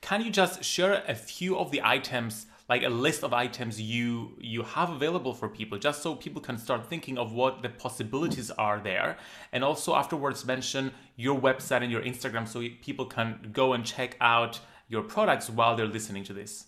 can 0.00 0.22
you 0.24 0.30
just 0.30 0.64
share 0.64 1.02
a 1.08 1.14
few 1.14 1.58
of 1.58 1.70
the 1.70 1.80
items? 1.82 2.46
Like 2.70 2.84
a 2.84 2.88
list 2.88 3.24
of 3.24 3.34
items 3.34 3.80
you 3.80 4.30
you 4.38 4.62
have 4.62 4.90
available 4.90 5.34
for 5.34 5.48
people 5.48 5.76
just 5.76 6.02
so 6.02 6.14
people 6.14 6.40
can 6.40 6.56
start 6.56 6.88
thinking 6.88 7.18
of 7.18 7.32
what 7.32 7.62
the 7.62 7.68
possibilities 7.68 8.50
are 8.52 8.80
there 8.80 9.18
and 9.52 9.64
also 9.64 9.94
afterwards 9.94 10.46
mention 10.46 10.92
your 11.16 11.38
website 11.38 11.82
and 11.82 11.90
your 11.90 12.02
instagram 12.02 12.46
so 12.46 12.64
people 12.80 13.04
can 13.04 13.50
go 13.52 13.72
and 13.74 13.84
check 13.84 14.16
out 14.20 14.60
your 14.88 15.02
products 15.02 15.50
while 15.50 15.76
they're 15.76 15.94
listening 15.98 16.24
to 16.24 16.32
this 16.32 16.66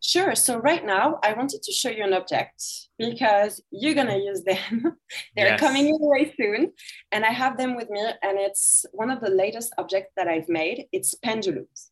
Sure. 0.00 0.36
So 0.36 0.58
right 0.58 0.84
now, 0.86 1.18
I 1.24 1.32
wanted 1.32 1.60
to 1.64 1.72
show 1.72 1.90
you 1.90 2.04
an 2.04 2.12
object 2.12 2.62
because 2.98 3.60
you're 3.72 3.94
gonna 3.94 4.16
use 4.16 4.42
them. 4.44 4.96
They're 5.36 5.48
yes. 5.48 5.60
coming 5.60 5.88
your 5.88 5.98
way 6.00 6.32
soon, 6.40 6.72
and 7.10 7.24
I 7.24 7.30
have 7.30 7.58
them 7.58 7.74
with 7.74 7.90
me. 7.90 8.00
And 8.22 8.38
it's 8.38 8.86
one 8.92 9.10
of 9.10 9.20
the 9.20 9.30
latest 9.30 9.74
objects 9.76 10.12
that 10.16 10.28
I've 10.28 10.48
made. 10.48 10.86
It's 10.92 11.14
pendulums. 11.14 11.90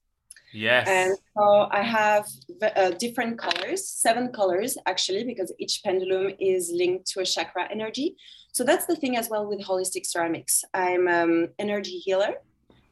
Yes. 0.52 0.88
And 0.88 1.16
so 1.36 1.68
I 1.70 1.82
have 1.82 2.26
uh, 2.62 2.90
different 2.90 3.38
colors, 3.38 3.88
seven 3.88 4.32
colors 4.32 4.78
actually, 4.86 5.24
because 5.24 5.52
each 5.58 5.82
pendulum 5.84 6.32
is 6.38 6.72
linked 6.74 7.06
to 7.08 7.20
a 7.20 7.26
chakra 7.26 7.68
energy. 7.70 8.16
So 8.52 8.64
that's 8.64 8.86
the 8.86 8.96
thing 8.96 9.16
as 9.16 9.28
well 9.28 9.46
with 9.46 9.60
holistic 9.60 10.06
ceramics. 10.06 10.64
I'm 10.72 11.08
um, 11.08 11.48
energy 11.58 11.98
healer. 11.98 12.36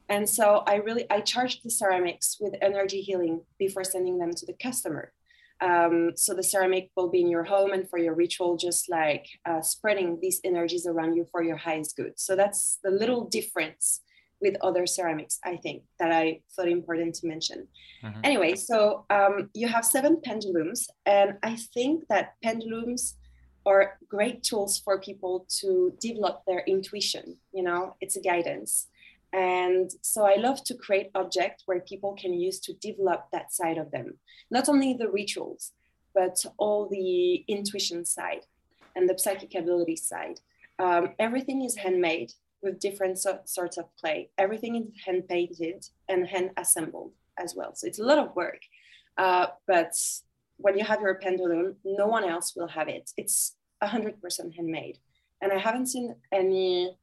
And 0.09 0.29
so 0.29 0.63
I 0.67 0.75
really, 0.75 1.09
I 1.09 1.21
charge 1.21 1.61
the 1.63 1.71
ceramics 1.71 2.37
with 2.39 2.53
energy 2.61 3.01
healing 3.01 3.41
before 3.57 3.83
sending 3.83 4.19
them 4.19 4.31
to 4.31 4.45
the 4.45 4.53
customer. 4.53 5.11
Um, 5.61 6.11
so 6.15 6.33
the 6.33 6.43
ceramic 6.43 6.91
will 6.95 7.09
be 7.09 7.21
in 7.21 7.29
your 7.29 7.45
home 7.45 7.71
and 7.71 7.89
for 7.89 7.97
your 7.97 8.13
ritual, 8.13 8.57
just 8.57 8.89
like 8.89 9.25
uh, 9.45 9.61
spreading 9.61 10.19
these 10.21 10.41
energies 10.43 10.85
around 10.85 11.15
you 11.15 11.25
for 11.31 11.41
your 11.41 11.57
highest 11.57 11.95
good. 11.95 12.19
So 12.19 12.35
that's 12.35 12.77
the 12.83 12.91
little 12.91 13.25
difference 13.25 14.01
with 14.45 14.55
other 14.61 14.85
ceramics, 14.85 15.39
I 15.43 15.57
think, 15.57 15.83
that 15.99 16.11
I 16.11 16.41
thought 16.53 16.69
important 16.69 17.15
to 17.15 17.27
mention. 17.27 17.67
Mm-hmm. 18.03 18.21
Anyway, 18.23 18.55
so 18.55 19.05
um, 19.09 19.49
you 19.53 19.67
have 19.67 19.83
seven 19.83 20.13
pendulums, 20.23 20.87
and 21.05 21.29
I 21.43 21.53
think 21.73 21.95
that 22.11 22.25
pendulums 22.43 23.15
are 23.65 23.97
great 24.07 24.43
tools 24.43 24.73
for 24.83 24.99
people 24.99 25.45
to 25.59 25.67
develop 25.99 26.35
their 26.47 26.63
intuition. 26.75 27.37
You 27.51 27.63
know, 27.63 27.95
it's 28.01 28.17
a 28.17 28.21
guidance. 28.21 28.87
And 29.33 29.89
so 30.01 30.19
I 30.25 30.35
love 30.35 30.63
to 30.65 30.75
create 30.75 31.09
objects 31.15 31.63
where 31.65 31.81
people 31.81 32.13
can 32.13 32.33
use 32.33 32.59
to 32.61 32.73
develop 32.73 33.21
that 33.33 33.51
side 33.51 33.77
of 33.77 33.91
them, 33.91 34.07
not 34.49 34.69
only 34.69 34.93
the 34.93 35.09
rituals, 35.09 35.71
but 36.13 36.37
all 36.57 36.87
the 36.87 37.43
intuition 37.55 38.05
side 38.05 38.43
and 38.95 39.09
the 39.09 39.17
psychic 39.17 39.55
ability 39.55 39.97
side. 39.97 40.39
Um, 40.77 41.03
everything 41.19 41.63
is 41.63 41.75
handmade 41.75 42.31
with 42.65 42.79
different 42.79 43.17
so- 43.17 43.39
sorts 43.45 43.77
of 43.77 43.85
clay. 43.99 44.29
Everything 44.37 44.75
is 44.75 44.87
hand 45.05 45.27
painted 45.29 45.85
and 46.09 46.27
hand 46.27 46.51
assembled 46.57 47.13
as 47.37 47.55
well. 47.55 47.73
So 47.75 47.87
it's 47.87 47.99
a 47.99 48.03
lot 48.03 48.19
of 48.19 48.35
work. 48.35 48.59
Uh, 49.17 49.47
but 49.67 49.93
when 50.57 50.77
you 50.77 50.83
have 50.83 51.01
your 51.01 51.15
pendulum, 51.15 51.77
no 51.85 52.07
one 52.07 52.25
else 52.25 52.53
will 52.55 52.67
have 52.67 52.89
it. 52.89 53.11
It's 53.15 53.55
100% 53.81 54.55
handmade. 54.55 54.97
And 55.41 55.51
I 55.51 55.57
haven't 55.57 55.87
seen 55.87 56.15
any 56.31 56.97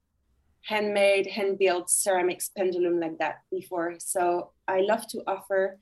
handmade, 0.64 1.26
hand 1.26 1.59
built 1.59 1.90
ceramics 1.90 2.50
pendulum 2.57 3.00
like 3.00 3.19
that 3.19 3.37
before. 3.50 3.97
So 3.99 4.52
I 4.69 4.81
love 4.81 5.07
to 5.09 5.23
offer 5.26 5.78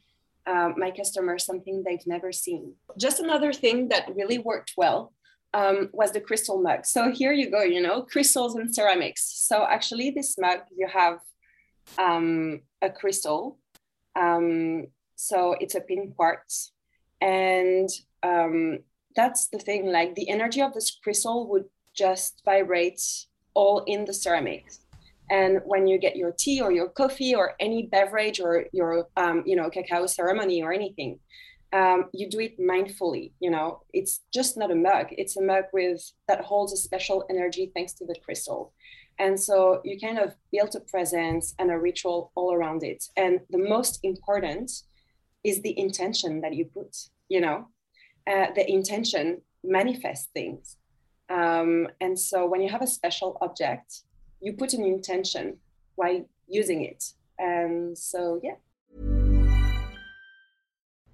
uh, 0.47 0.71
my 0.77 0.91
customers 0.91 1.45
something 1.45 1.83
they've 1.85 2.07
never 2.07 2.33
seen. 2.33 2.75
Just 2.99 3.21
another 3.21 3.53
thing 3.53 3.89
that 3.89 4.15
really 4.15 4.39
worked 4.39 4.73
well 4.77 5.13
um, 5.55 5.91
was 5.93 6.13
the 6.13 6.21
crystal 6.21 6.61
mug. 6.61 6.87
So 6.87 7.11
here 7.11 7.33
you 7.33 7.51
go, 7.51 7.63
you 7.63 7.81
know, 7.81 8.03
crystals 8.03 8.55
and 8.55 8.73
ceramics. 8.75 9.23
So 9.49 9.65
actually, 9.65 10.11
this 10.11 10.37
mug, 10.39 10.61
you 10.77 10.87
have 10.89 11.19
um, 11.99 12.61
a 12.83 12.91
crystal. 12.91 13.59
Um, 14.17 14.87
so 15.17 15.57
it's 15.61 15.75
a 15.75 15.81
pink 15.81 16.17
quartz. 16.17 16.73
And 17.21 17.89
um, 18.23 18.79
that's 19.17 19.49
the 19.49 19.59
thing, 19.59 19.93
like 19.93 20.15
the 20.15 20.29
energy 20.29 20.63
of 20.63 20.73
this 20.73 20.91
crystal 21.03 21.49
would 21.49 21.65
just 21.95 22.43
vibrate 22.45 23.03
all 23.55 23.83
in 23.87 24.05
the 24.05 24.15
ceramics. 24.15 24.81
And 25.31 25.61
when 25.65 25.87
you 25.87 25.99
get 25.99 26.17
your 26.17 26.33
tea 26.33 26.61
or 26.61 26.73
your 26.73 26.89
coffee 26.89 27.35
or 27.35 27.55
any 27.61 27.87
beverage 27.87 28.41
or 28.41 28.67
your, 28.73 29.09
um, 29.17 29.45
you 29.47 29.55
know, 29.55 29.71
cacao 29.71 30.07
ceremony 30.07 30.63
or 30.63 30.73
anything, 30.73 31.21
um, 31.73 32.07
you 32.13 32.29
do 32.29 32.41
it 32.41 32.59
mindfully 32.59 33.33
you 33.41 33.51
know? 33.51 33.83
It's 33.93 34.21
just 34.33 34.57
not 34.57 34.71
a 34.71 34.75
mug. 34.75 35.07
It's 35.11 35.37
a 35.37 35.43
mug 35.43 35.65
with 35.73 36.01
that 36.29 36.43
holds 36.43 36.73
a 36.73 36.77
special 36.77 37.25
energy 37.31 37.71
thanks 37.75 37.93
to 37.95 38.07
the 38.07 38.17
crystal. 38.25 38.73
And 39.19 39.39
so 39.39 39.81
you 39.85 40.01
kind 40.01 40.19
of 40.19 40.35
build 40.51 40.75
a 40.75 40.81
presence 40.81 41.55
and 41.59 41.71
a 41.71 41.79
ritual 41.79 42.33
all 42.35 42.55
around 42.55 42.83
it. 42.83 43.05
And 43.17 43.41
the 43.51 43.59
most 43.59 44.01
important 44.03 44.71
is 45.45 45.61
the 45.63 45.79
intention 45.79 46.41
that 46.41 46.55
you 46.55 46.65
put 46.65 46.97
you 47.29 47.41
know? 47.41 47.69
Uh, 48.27 48.47
the 48.55 48.69
intention 48.69 49.41
manifests 49.63 50.29
things. 50.35 50.77
Um, 51.29 51.89
and 52.01 52.19
so 52.19 52.47
when 52.47 52.61
you 52.61 52.69
have 52.69 52.83
a 52.83 52.87
special 52.87 53.39
object 53.41 54.03
you 54.41 54.55
put 54.55 54.73
an 54.73 54.85
intention 54.85 55.59
while 55.95 56.25
using 56.49 56.83
it. 56.83 57.05
And 57.39 57.97
so 57.97 58.41
yeah 58.43 58.57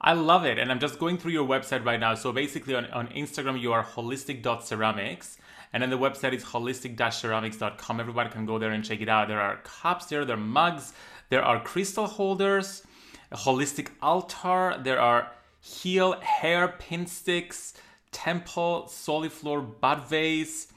I 0.00 0.14
love 0.14 0.44
it. 0.44 0.58
And 0.58 0.70
I'm 0.70 0.80
just 0.80 0.98
going 0.98 1.18
through 1.18 1.32
your 1.32 1.46
website 1.46 1.84
right 1.84 2.00
now. 2.00 2.14
So 2.14 2.32
basically 2.32 2.74
on, 2.74 2.86
on 2.86 3.08
Instagram, 3.08 3.60
you 3.60 3.72
are 3.72 3.84
holistic.ceramics. 3.84 5.38
And 5.72 5.82
then 5.82 5.90
the 5.90 5.98
website 5.98 6.32
is 6.32 6.44
holistic-ceramics.com. 6.44 8.00
Everybody 8.00 8.30
can 8.30 8.46
go 8.46 8.58
there 8.58 8.70
and 8.70 8.84
check 8.84 9.00
it 9.00 9.08
out. 9.08 9.28
There 9.28 9.40
are 9.40 9.58
cups 9.58 10.06
there, 10.06 10.24
there 10.24 10.36
are 10.36 10.40
mugs, 10.40 10.94
there 11.28 11.42
are 11.42 11.60
crystal 11.60 12.06
holders, 12.06 12.82
a 13.30 13.36
holistic 13.36 13.88
altar, 14.02 14.80
there 14.82 15.00
are 15.00 15.30
heel 15.60 16.18
hair 16.20 16.66
pin 16.66 17.06
sticks, 17.06 17.74
temple, 18.10 18.86
soliflor 18.88 19.80
bud 19.80 20.08
vase. 20.08 20.68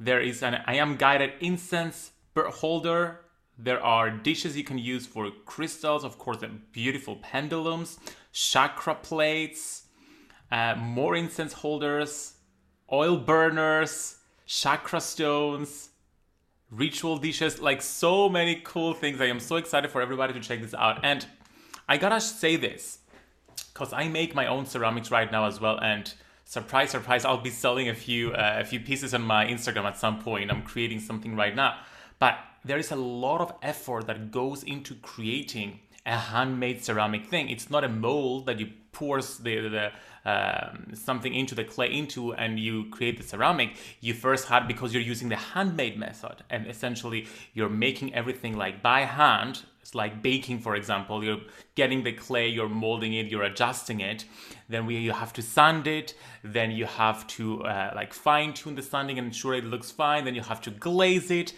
There 0.00 0.20
is 0.20 0.42
an 0.42 0.62
I 0.66 0.76
am 0.76 0.96
guided 0.96 1.32
incense 1.40 2.12
holder. 2.36 3.20
There 3.58 3.82
are 3.82 4.08
dishes 4.08 4.56
you 4.56 4.62
can 4.62 4.78
use 4.78 5.06
for 5.06 5.30
crystals, 5.44 6.04
of 6.04 6.16
course, 6.16 6.38
beautiful 6.72 7.16
pendulums 7.16 7.98
chakra 8.32 8.94
plates, 8.94 9.86
uh, 10.52 10.74
more 10.76 11.16
incense 11.16 11.52
holders, 11.52 12.34
oil 12.92 13.16
burners, 13.16 14.18
chakra 14.46 15.00
stones, 15.00 15.90
ritual 16.70 17.16
dishes, 17.16 17.60
like 17.60 17.82
so 17.82 18.28
many 18.28 18.60
cool 18.64 18.94
things. 18.94 19.20
I 19.20 19.26
am 19.26 19.40
so 19.40 19.56
excited 19.56 19.90
for 19.90 20.00
everybody 20.00 20.32
to 20.34 20.40
check 20.40 20.60
this 20.60 20.74
out. 20.74 21.00
And 21.02 21.26
I 21.88 21.96
gotta 21.96 22.20
say 22.20 22.56
this 22.56 22.98
because 23.72 23.92
I 23.92 24.08
make 24.08 24.34
my 24.34 24.46
own 24.46 24.66
ceramics 24.66 25.10
right 25.10 25.30
now 25.30 25.46
as 25.46 25.60
well, 25.60 25.78
and 25.80 26.12
surprise, 26.44 26.90
surprise, 26.90 27.24
I'll 27.24 27.38
be 27.38 27.50
selling 27.50 27.88
a 27.88 27.94
few 27.94 28.32
uh, 28.32 28.58
a 28.60 28.64
few 28.64 28.80
pieces 28.80 29.14
on 29.14 29.22
my 29.22 29.46
Instagram 29.46 29.84
at 29.84 29.98
some 29.98 30.20
point. 30.20 30.50
I'm 30.50 30.62
creating 30.62 31.00
something 31.00 31.34
right 31.34 31.54
now, 31.54 31.78
but 32.18 32.38
there 32.68 32.78
is 32.78 32.90
a 32.92 32.96
lot 32.96 33.40
of 33.40 33.52
effort 33.62 34.06
that 34.06 34.30
goes 34.30 34.62
into 34.62 34.94
creating 34.96 35.80
a 36.04 36.16
handmade 36.16 36.84
ceramic 36.84 37.26
thing. 37.26 37.48
It's 37.48 37.70
not 37.70 37.82
a 37.82 37.88
mold 37.88 38.46
that 38.46 38.60
you 38.60 38.68
pour 38.92 39.20
the, 39.20 39.68
the 39.68 39.90
um, 40.24 40.94
something 40.94 41.34
into 41.34 41.54
the 41.54 41.64
clay 41.64 41.92
into 41.92 42.34
and 42.34 42.58
you 42.58 42.86
create 42.90 43.16
the 43.16 43.22
ceramic. 43.22 43.76
You 44.00 44.14
first 44.14 44.48
had 44.48 44.68
because 44.68 44.92
you're 44.92 45.02
using 45.02 45.28
the 45.28 45.36
handmade 45.36 45.98
method, 45.98 46.36
and 46.50 46.66
essentially 46.66 47.26
you're 47.54 47.68
making 47.68 48.14
everything 48.14 48.56
like 48.56 48.82
by 48.82 49.00
hand. 49.00 49.62
It's 49.80 49.94
like 49.94 50.22
baking, 50.22 50.58
for 50.60 50.76
example. 50.76 51.24
You're 51.24 51.40
getting 51.74 52.02
the 52.04 52.12
clay, 52.12 52.48
you're 52.48 52.68
molding 52.68 53.14
it, 53.14 53.28
you're 53.28 53.44
adjusting 53.44 54.00
it. 54.00 54.26
Then 54.68 54.84
we, 54.84 54.96
you 54.96 55.12
have 55.12 55.32
to 55.34 55.42
sand 55.42 55.86
it. 55.86 56.14
Then 56.44 56.70
you 56.72 56.84
have 56.84 57.26
to 57.28 57.62
uh, 57.64 57.92
like 57.94 58.12
fine 58.12 58.52
tune 58.52 58.74
the 58.74 58.82
sanding 58.82 59.18
and 59.18 59.28
ensure 59.28 59.54
it 59.54 59.64
looks 59.64 59.90
fine. 59.90 60.26
Then 60.26 60.34
you 60.34 60.42
have 60.42 60.60
to 60.62 60.70
glaze 60.70 61.30
it 61.30 61.54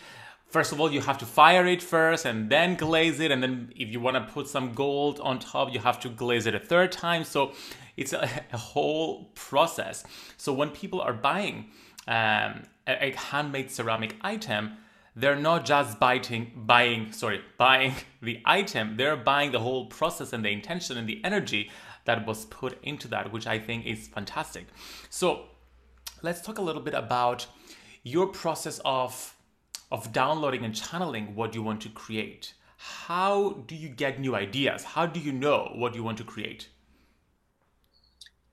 first 0.51 0.73
of 0.73 0.81
all 0.81 0.93
you 0.93 1.01
have 1.01 1.19
to 1.19 1.27
fire 1.27 1.67
it 1.67 1.83
first 1.83 2.27
and 2.27 2.51
then 2.51 2.75
glaze 2.77 3.21
it 3.21 3.31
and 3.31 3.43
then 3.43 3.73
if 3.77 3.89
you 3.89 4.01
want 4.01 4.17
to 4.17 4.33
put 4.33 4.49
some 4.49 4.73
gold 4.73 5.21
on 5.21 5.39
top 5.39 5.73
you 5.73 5.79
have 5.81 5.99
to 6.01 6.09
glaze 6.09 6.47
it 6.47 6.55
a 6.55 6.59
third 6.59 6.93
time. 6.93 7.25
So 7.25 7.53
it's 7.97 8.13
a, 8.13 8.29
a 8.53 8.59
whole 8.59 9.27
process. 9.35 10.05
So 10.37 10.53
when 10.53 10.71
people 10.71 11.01
are 11.01 11.13
buying 11.13 11.71
um, 12.09 12.65
a, 12.87 13.07
a, 13.07 13.11
handmade 13.17 13.71
ceramic 13.71 14.17
item 14.23 14.77
they're 15.17 15.37
not 15.37 15.65
just 15.65 15.99
biting, 15.99 16.53
buying 16.55 17.13
sorry 17.13 17.43
buying 17.59 17.95
the 18.23 18.41
item. 18.45 18.97
They're 18.97 19.17
buying 19.17 19.53
the 19.53 19.61
whole 19.61 19.87
process 19.87 20.33
and 20.33 20.45
the 20.45 20.51
intention 20.51 20.97
and 20.97 21.09
the 21.09 21.21
energy 21.25 21.71
that 22.05 22.27
was 22.27 22.47
put 22.47 22.83
into 22.83 23.07
that 23.09 23.31
which 23.31 23.47
i 23.47 23.59
think 23.59 23.87
is 23.87 24.09
fantastic. 24.09 24.67
So 25.11 25.47
let's 26.23 26.41
talk 26.41 26.59
a 26.59 26.63
little 26.63 26.83
bit 26.83 26.95
about 26.95 27.47
your 28.03 28.27
process 28.27 28.81
of 28.85 29.35
of 29.91 30.13
downloading 30.13 30.65
and 30.65 30.75
channeling 30.75 31.35
what 31.35 31.55
you 31.55 31.63
want 31.63 31.81
to 31.83 31.89
create. 31.89 32.55
How 32.77 33.63
do 33.67 33.75
you 33.75 33.89
get 33.89 34.21
new 34.21 34.35
ideas? 34.35 34.85
How 34.85 35.07
do 35.07 35.21
you 35.21 35.33
know 35.33 35.73
what 35.75 35.95
you 35.95 36.03
want 36.03 36.19
to 36.19 36.25
create? 36.25 36.69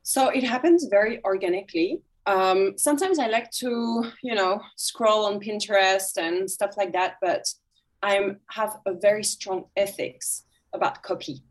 So 0.04 0.30
it 0.30 0.44
happens 0.44 0.86
very 0.86 1.24
organically. 1.24 2.02
Um, 2.26 2.78
sometimes 2.78 3.20
I 3.20 3.28
like 3.28 3.52
to, 3.52 4.12
you 4.22 4.36
know, 4.36 4.62
scroll 4.76 5.26
on 5.26 5.40
Pinterest 5.40 6.18
and 6.18 6.50
stuff 6.50 6.76
like 6.78 6.92
that, 6.94 7.16
but 7.22 7.46
I 8.04 8.36
have 8.50 8.78
a 8.86 8.94
very 8.94 9.24
strong 9.24 9.66
ethics 9.78 10.44
about 10.74 11.04
copy. 11.04 11.42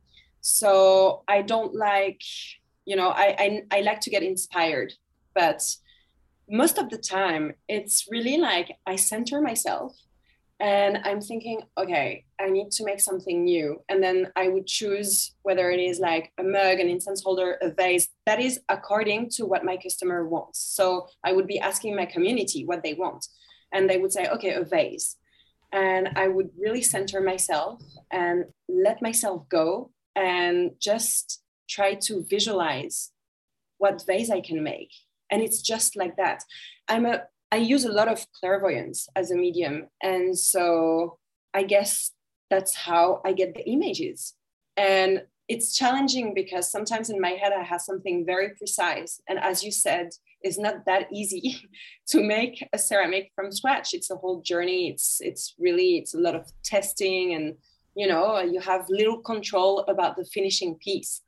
So 0.40 1.22
I 1.28 1.42
don't 1.42 1.74
like, 1.74 2.20
you 2.84 2.96
know, 2.96 3.08
I, 3.08 3.36
I, 3.38 3.62
I 3.70 3.80
like 3.80 4.00
to 4.00 4.10
get 4.10 4.22
inspired, 4.22 4.92
but 5.34 5.62
most 6.48 6.78
of 6.78 6.90
the 6.90 6.98
time 6.98 7.52
it's 7.68 8.06
really 8.10 8.36
like 8.36 8.76
i 8.86 8.94
center 8.94 9.40
myself 9.40 9.96
and 10.60 10.98
i'm 11.04 11.20
thinking 11.20 11.60
okay 11.76 12.24
i 12.40 12.48
need 12.48 12.70
to 12.70 12.84
make 12.84 13.00
something 13.00 13.44
new. 13.44 13.82
And 13.88 14.02
then 14.02 14.30
i 14.36 14.48
would 14.48 14.66
choose 14.66 15.34
whether 15.42 15.70
it 15.70 15.80
is 15.80 15.98
like 15.98 16.32
a 16.38 16.42
mug 16.42 16.78
an 16.78 16.88
incense 16.88 17.22
holder 17.22 17.58
a 17.60 17.70
vase 17.70 18.08
that 18.26 18.40
is 18.40 18.60
according 18.68 19.30
to 19.30 19.44
what 19.44 19.64
my 19.64 19.76
customer 19.76 20.26
wants. 20.26 20.60
So 20.60 21.08
i 21.24 21.32
would 21.32 21.46
be 21.46 21.58
asking 21.58 21.96
my 21.96 22.06
community 22.06 22.64
what 22.64 22.82
they 22.82 22.94
want 22.94 23.26
and 23.72 23.90
they 23.90 23.98
would 23.98 24.12
say 24.12 24.28
okay 24.28 24.52
a 24.54 24.64
vase. 24.64 25.16
And 25.72 26.10
i 26.14 26.28
would 26.28 26.50
really 26.58 26.82
center 26.82 27.20
myself 27.20 27.82
and 28.10 28.44
let 28.68 29.02
myself 29.02 29.48
go 29.48 29.90
and 30.14 30.70
just 30.80 31.42
try 31.68 31.94
to 31.94 32.24
visualize 32.30 33.10
what 33.78 34.06
vase 34.06 34.30
i 34.30 34.40
can 34.40 34.62
make 34.62 34.92
and 35.30 35.42
it's 35.42 35.60
just 35.62 35.96
like 35.96 36.16
that. 36.16 36.42
I'm 36.88 37.06
a 37.06 37.22
i 37.52 37.56
use 37.56 37.84
a 37.84 37.92
lot 37.92 38.08
of 38.08 38.26
clairvoyance 38.32 39.08
as 39.14 39.30
a 39.30 39.36
medium. 39.36 39.88
And 40.02 40.38
so 40.38 41.18
i 41.54 41.62
guess 41.62 42.12
that's 42.50 42.74
how 42.74 43.20
i 43.24 43.32
get 43.32 43.54
the 43.54 43.68
images. 43.68 44.34
And 44.76 45.22
it's 45.48 45.76
challenging 45.76 46.34
because 46.34 46.70
sometimes 46.70 47.08
in 47.08 47.20
my 47.20 47.30
head 47.30 47.52
i 47.52 47.62
have 47.62 47.80
something 47.80 48.26
very 48.26 48.50
precise. 48.50 49.20
And 49.28 49.38
as 49.38 49.62
you 49.62 49.70
said 49.70 50.10
it's 50.42 50.58
not 50.58 50.84
that 50.86 51.08
easy 51.12 51.68
to 52.08 52.22
make 52.22 52.66
a 52.72 52.78
ceramic 52.78 53.32
from 53.34 53.50
scratch. 53.50 53.94
It's 53.94 54.10
a 54.10 54.16
whole 54.16 54.40
journey. 54.42 54.88
It's 54.90 55.20
it's 55.20 55.54
really 55.58 55.98
it's 55.98 56.14
a 56.14 56.18
lot 56.18 56.34
of 56.34 56.44
testing 56.62 57.34
and 57.34 57.56
you 57.94 58.06
know 58.06 58.40
you 58.40 58.60
have 58.60 58.86
little 58.88 59.18
control 59.18 59.80
about 59.88 60.16
the 60.16 60.24
finishing 60.24 60.76
piece. 60.76 61.22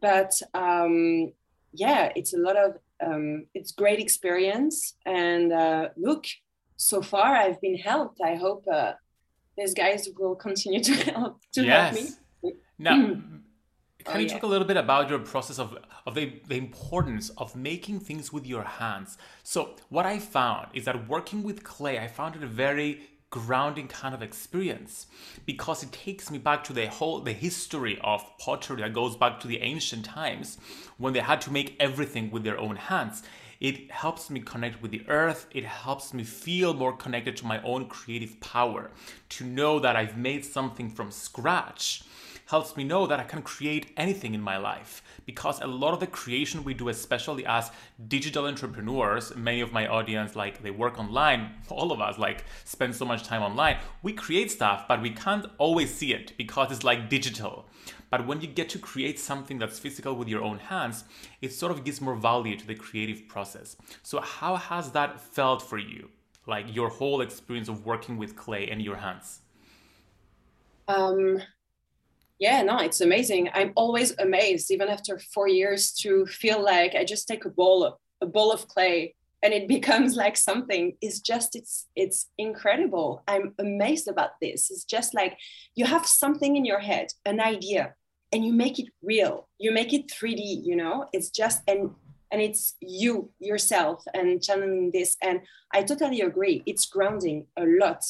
But 0.00 0.32
um 0.54 1.32
yeah 1.72 2.12
it's 2.14 2.34
a 2.34 2.38
lot 2.38 2.56
of 2.56 2.76
um, 3.04 3.46
it's 3.54 3.72
great 3.72 4.00
experience. 4.00 4.96
And 5.06 5.52
uh, 5.52 5.88
look, 5.96 6.24
so 6.76 7.02
far 7.02 7.34
I've 7.34 7.60
been 7.60 7.76
helped. 7.76 8.20
I 8.20 8.34
hope 8.34 8.64
uh, 8.72 8.92
these 9.56 9.74
guys 9.74 10.08
will 10.18 10.34
continue 10.34 10.82
to 10.82 10.94
help 11.12 11.40
to 11.52 11.64
yes. 11.64 11.96
help 11.96 12.14
me. 12.44 12.52
Now, 12.78 12.96
can 14.04 14.16
oh, 14.16 14.18
you 14.18 14.26
yeah. 14.26 14.32
talk 14.32 14.42
a 14.42 14.46
little 14.46 14.66
bit 14.66 14.76
about 14.76 15.08
your 15.08 15.18
process 15.20 15.58
of, 15.58 15.78
of 16.06 16.14
the, 16.14 16.40
the 16.46 16.56
importance 16.56 17.30
of 17.38 17.56
making 17.56 18.00
things 18.00 18.32
with 18.32 18.46
your 18.46 18.64
hands? 18.64 19.16
So, 19.42 19.76
what 19.88 20.06
I 20.06 20.18
found 20.18 20.68
is 20.74 20.84
that 20.84 21.08
working 21.08 21.42
with 21.42 21.64
clay, 21.64 21.98
I 21.98 22.08
found 22.08 22.36
it 22.36 22.42
very 22.42 23.02
grounding 23.34 23.88
kind 23.88 24.14
of 24.14 24.22
experience. 24.22 25.08
Because 25.44 25.82
it 25.82 25.90
takes 25.90 26.30
me 26.30 26.38
back 26.38 26.62
to 26.64 26.72
the 26.72 26.86
whole 26.86 27.18
the 27.18 27.32
history 27.32 27.98
of 28.04 28.24
pottery 28.38 28.80
that 28.82 28.94
goes 28.94 29.16
back 29.16 29.40
to 29.40 29.48
the 29.48 29.60
ancient 29.60 30.04
times 30.04 30.56
when 30.98 31.12
they 31.14 31.20
had 31.20 31.40
to 31.40 31.52
make 31.52 31.76
everything 31.80 32.30
with 32.30 32.44
their 32.44 32.58
own 32.58 32.76
hands. 32.76 33.24
It 33.60 33.90
helps 33.90 34.30
me 34.30 34.38
connect 34.38 34.80
with 34.80 34.92
the 34.92 35.04
earth. 35.08 35.46
It 35.50 35.64
helps 35.64 36.14
me 36.14 36.22
feel 36.22 36.74
more 36.74 36.96
connected 36.96 37.36
to 37.38 37.46
my 37.46 37.60
own 37.62 37.86
creative 37.88 38.38
power. 38.38 38.92
To 39.30 39.44
know 39.44 39.80
that 39.80 39.96
i've 39.96 40.16
made 40.16 40.44
something 40.44 40.88
from 40.88 41.10
scratch 41.10 42.04
helps 42.46 42.76
me 42.76 42.84
know 42.84 43.06
that 43.06 43.20
I 43.20 43.24
can 43.24 43.42
create 43.42 43.92
anything 43.96 44.34
in 44.34 44.40
my 44.40 44.56
life. 44.56 45.02
Because 45.26 45.60
a 45.60 45.66
lot 45.66 45.94
of 45.94 46.00
the 46.00 46.06
creation 46.06 46.64
we 46.64 46.74
do, 46.74 46.88
especially 46.88 47.46
as 47.46 47.70
digital 48.08 48.46
entrepreneurs, 48.46 49.34
many 49.36 49.60
of 49.60 49.72
my 49.72 49.86
audience, 49.86 50.36
like 50.36 50.62
they 50.62 50.70
work 50.70 50.98
online, 50.98 51.52
all 51.68 51.92
of 51.92 52.00
us 52.00 52.18
like 52.18 52.44
spend 52.64 52.94
so 52.94 53.04
much 53.04 53.24
time 53.24 53.42
online. 53.42 53.78
We 54.02 54.12
create 54.12 54.50
stuff, 54.50 54.86
but 54.88 55.00
we 55.00 55.10
can't 55.10 55.46
always 55.58 55.92
see 55.92 56.12
it 56.12 56.32
because 56.36 56.70
it's 56.70 56.84
like 56.84 57.08
digital. 57.08 57.66
But 58.10 58.26
when 58.26 58.40
you 58.40 58.46
get 58.46 58.68
to 58.70 58.78
create 58.78 59.18
something 59.18 59.58
that's 59.58 59.78
physical 59.78 60.14
with 60.14 60.28
your 60.28 60.42
own 60.42 60.58
hands, 60.58 61.04
it 61.42 61.52
sort 61.52 61.72
of 61.72 61.84
gives 61.84 62.00
more 62.00 62.14
value 62.14 62.56
to 62.56 62.66
the 62.66 62.74
creative 62.74 63.26
process. 63.26 63.76
So, 64.02 64.20
how 64.20 64.56
has 64.56 64.92
that 64.92 65.20
felt 65.20 65.62
for 65.62 65.78
you? 65.78 66.10
Like 66.46 66.74
your 66.74 66.90
whole 66.90 67.22
experience 67.22 67.68
of 67.68 67.86
working 67.86 68.16
with 68.18 68.36
clay 68.36 68.70
in 68.70 68.80
your 68.80 68.96
hands? 68.96 69.40
Um, 70.86 71.40
yeah 72.38 72.62
no 72.62 72.78
it's 72.78 73.00
amazing. 73.00 73.48
I'm 73.54 73.72
always 73.76 74.14
amazed 74.18 74.70
even 74.70 74.88
after 74.88 75.18
four 75.18 75.48
years 75.48 75.92
to 76.02 76.26
feel 76.26 76.62
like 76.62 76.94
i 76.94 77.04
just 77.04 77.28
take 77.28 77.44
a 77.44 77.50
of, 77.58 77.94
a 78.20 78.26
bowl 78.26 78.52
of 78.52 78.66
clay 78.68 79.14
and 79.44 79.52
it 79.52 79.68
becomes 79.76 80.16
like 80.16 80.36
something. 80.36 80.96
It's 81.00 81.20
just 81.20 81.54
it's 81.54 81.86
it's 81.94 82.30
incredible. 82.38 83.22
I'm 83.28 83.54
amazed 83.58 84.08
about 84.08 84.30
this. 84.40 84.70
It's 84.70 84.84
just 84.84 85.14
like 85.14 85.36
you 85.76 85.84
have 85.84 86.06
something 86.06 86.56
in 86.56 86.64
your 86.64 86.80
head 86.80 87.08
an 87.24 87.40
idea 87.40 87.94
and 88.32 88.44
you 88.44 88.52
make 88.52 88.80
it 88.80 88.88
real. 89.02 89.48
You 89.58 89.70
make 89.70 89.92
it 89.92 90.08
3d 90.08 90.64
you 90.64 90.74
know? 90.74 91.06
It's 91.12 91.30
just 91.30 91.62
and 91.68 91.90
and 92.32 92.42
it's 92.42 92.74
you 92.80 93.30
yourself 93.38 94.02
and 94.12 94.42
channeling 94.42 94.90
this 94.92 95.16
and 95.22 95.40
i 95.72 95.82
totally 95.82 96.20
agree. 96.22 96.62
It's 96.66 96.86
grounding 96.86 97.46
a 97.56 97.64
lot. 97.64 98.02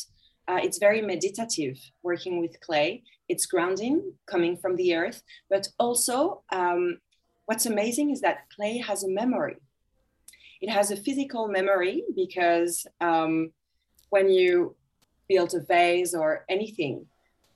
Uh, 0.47 0.61
it's 0.63 0.79
very 0.79 1.01
meditative 1.01 1.79
working 2.03 2.39
with 2.39 2.61
clay 2.61 3.03
it's 3.29 3.47
grounding 3.47 4.13
coming 4.27 4.57
from 4.57 4.77
the 4.77 4.95
earth. 4.95 5.23
But 5.49 5.69
also 5.79 6.43
um, 6.53 6.99
what's 7.47 7.67
amazing 7.67 8.11
is 8.11 8.21
that 8.21 8.49
clay 8.55 8.79
has 8.79 9.05
a 9.05 9.09
memory. 9.09 9.57
It 10.61 10.71
has 10.71 10.91
a 10.91 10.97
physical 10.97 11.49
memory 11.49 12.05
because 12.17 12.87
um, 13.01 13.51
when 14.11 14.31
you 14.31 14.77
build 15.29 15.55
a 15.55 15.61
vase 15.61 16.15
or 16.15 16.45
anything 16.49 17.07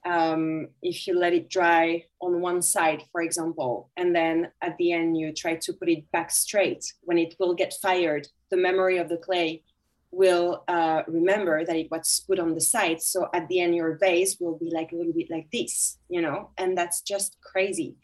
um, 0.05 0.69
if 0.83 1.07
you 1.07 1.19
let 1.19 1.35
it 1.35 1.51
dry 1.51 2.05
on 2.21 2.41
one 2.41 2.63
side 2.63 3.03
for 3.13 3.21
example 3.21 3.91
and 3.97 4.15
then 4.15 4.51
at 4.63 4.77
the 4.79 4.93
end 4.93 5.17
you 5.19 5.33
try 5.33 5.57
to 5.57 5.73
put 5.73 5.89
it 5.89 6.11
back 6.13 6.31
straight 6.31 6.85
when 7.03 7.19
it 7.19 7.35
will 7.39 7.55
get 7.55 7.75
fired 7.83 8.27
the 8.51 8.57
memory 8.57 8.99
of 8.99 9.09
the 9.09 9.17
clay 9.17 9.63
will 10.11 10.65
uh, 10.69 11.03
remember 11.07 11.65
that 11.65 11.77
it 11.77 11.91
was 11.91 12.25
put 12.27 12.39
on 12.39 12.55
the 12.55 12.61
site. 12.61 13.03
So 13.03 13.29
at 13.35 13.49
the 13.49 13.61
end, 13.61 13.75
your 13.75 13.99
vase 13.99 14.39
will 14.41 14.59
be 14.59 14.71
like 14.73 14.93
a 14.93 14.97
little 14.97 15.13
bit 15.13 15.31
like 15.31 15.49
this, 15.53 15.99
you 16.09 16.23
know, 16.23 16.51
and 16.57 16.77
that's 16.77 17.03
just 17.03 17.37
crazy. 17.43 17.97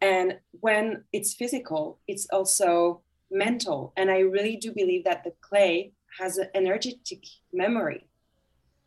And 0.00 0.38
when 0.60 1.04
it's 1.12 1.34
physical, 1.34 2.00
it's 2.08 2.26
also 2.32 3.02
mental. 3.30 3.92
And 3.96 4.10
I 4.10 4.20
really 4.20 4.56
do 4.56 4.72
believe 4.72 5.04
that 5.04 5.24
the 5.24 5.32
clay 5.40 5.92
has 6.18 6.38
an 6.38 6.48
energetic 6.54 7.24
memory. 7.52 8.08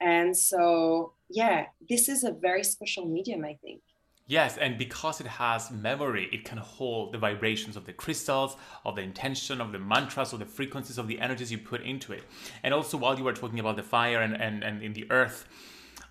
And 0.01 0.35
so, 0.35 1.13
yeah, 1.29 1.67
this 1.89 2.09
is 2.09 2.23
a 2.23 2.31
very 2.31 2.63
special 2.63 3.05
medium, 3.05 3.45
I 3.45 3.57
think. 3.63 3.81
Yes, 4.27 4.57
and 4.57 4.75
because 4.77 5.21
it 5.21 5.27
has 5.27 5.69
memory, 5.69 6.27
it 6.31 6.45
can 6.45 6.57
hold 6.57 7.13
the 7.13 7.19
vibrations 7.19 7.75
of 7.75 7.85
the 7.85 7.93
crystals, 7.93 8.57
of 8.83 8.95
the 8.95 9.03
intention, 9.03 9.61
of 9.61 9.71
the 9.71 9.77
mantras, 9.77 10.33
of 10.33 10.39
the 10.39 10.45
frequencies, 10.47 10.97
of 10.97 11.07
the 11.07 11.19
energies 11.19 11.51
you 11.51 11.59
put 11.59 11.81
into 11.81 12.11
it. 12.11 12.23
And 12.63 12.73
also, 12.73 12.97
while 12.97 13.15
you 13.15 13.23
were 13.23 13.33
talking 13.33 13.59
about 13.59 13.75
the 13.75 13.83
fire 13.83 14.21
and, 14.21 14.35
and, 14.41 14.63
and 14.63 14.81
in 14.81 14.93
the 14.93 15.05
earth, 15.11 15.47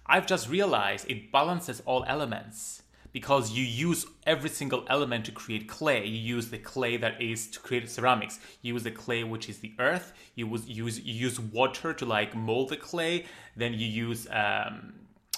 I've 0.06 0.26
just 0.26 0.48
realized 0.48 1.10
it 1.10 1.32
balances 1.32 1.82
all 1.86 2.04
elements 2.06 2.82
because 3.10 3.52
you 3.52 3.64
use 3.64 4.06
every 4.26 4.50
single 4.50 4.84
element 4.88 5.24
to 5.24 5.32
create 5.32 5.68
clay. 5.68 6.04
You 6.04 6.36
use 6.36 6.50
the 6.50 6.58
clay 6.58 6.96
that 6.98 7.20
is 7.20 7.48
to 7.52 7.60
create 7.60 7.88
ceramics. 7.90 8.38
You 8.62 8.74
use 8.74 8.84
the 8.84 8.90
clay 8.92 9.24
which 9.24 9.48
is 9.48 9.58
the 9.58 9.72
earth. 9.78 10.12
You 10.34 10.48
use 10.48 10.68
use 10.68 11.00
you 11.00 11.14
use 11.14 11.40
water 11.40 11.92
to 11.94 12.04
like 12.04 12.36
mold 12.36 12.68
the 12.68 12.76
clay. 12.76 13.24
Then 13.56 13.72
you 13.72 13.86
use 13.86 14.26
um, 14.30 14.94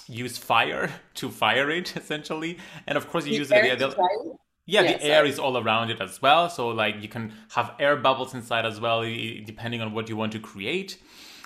use 0.07 0.37
fire 0.37 0.89
to 1.15 1.29
fire 1.29 1.69
it 1.69 1.95
essentially, 1.95 2.57
and 2.85 2.97
of 2.97 3.09
course 3.09 3.25
you 3.25 3.31
the 3.33 3.37
use 3.37 3.49
the, 3.49 3.55
the, 3.55 4.37
yeah, 4.65 4.81
the 4.81 5.01
air 5.01 5.25
is 5.25 5.39
all 5.39 5.57
around 5.57 5.89
it 5.89 6.01
as 6.01 6.21
well. 6.21 6.49
So 6.49 6.69
like 6.69 7.01
you 7.01 7.07
can 7.07 7.33
have 7.51 7.73
air 7.79 7.95
bubbles 7.95 8.33
inside 8.33 8.65
as 8.65 8.79
well, 8.79 9.01
depending 9.01 9.81
on 9.81 9.93
what 9.93 10.09
you 10.09 10.17
want 10.17 10.33
to 10.33 10.39
create. 10.39 10.99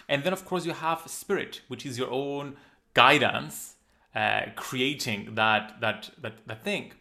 And 0.10 0.24
then 0.24 0.34
of 0.34 0.44
course 0.44 0.66
you 0.66 0.74
have 0.74 1.04
spirit, 1.06 1.62
which 1.68 1.86
is 1.86 1.98
your 1.98 2.10
own 2.10 2.56
guidance 2.94 3.76
uh, 4.16 4.42
creating 4.56 5.36
that 5.36 5.80
that 5.82 6.10
that 6.22 6.46
that 6.48 6.64
thing. 6.64 6.94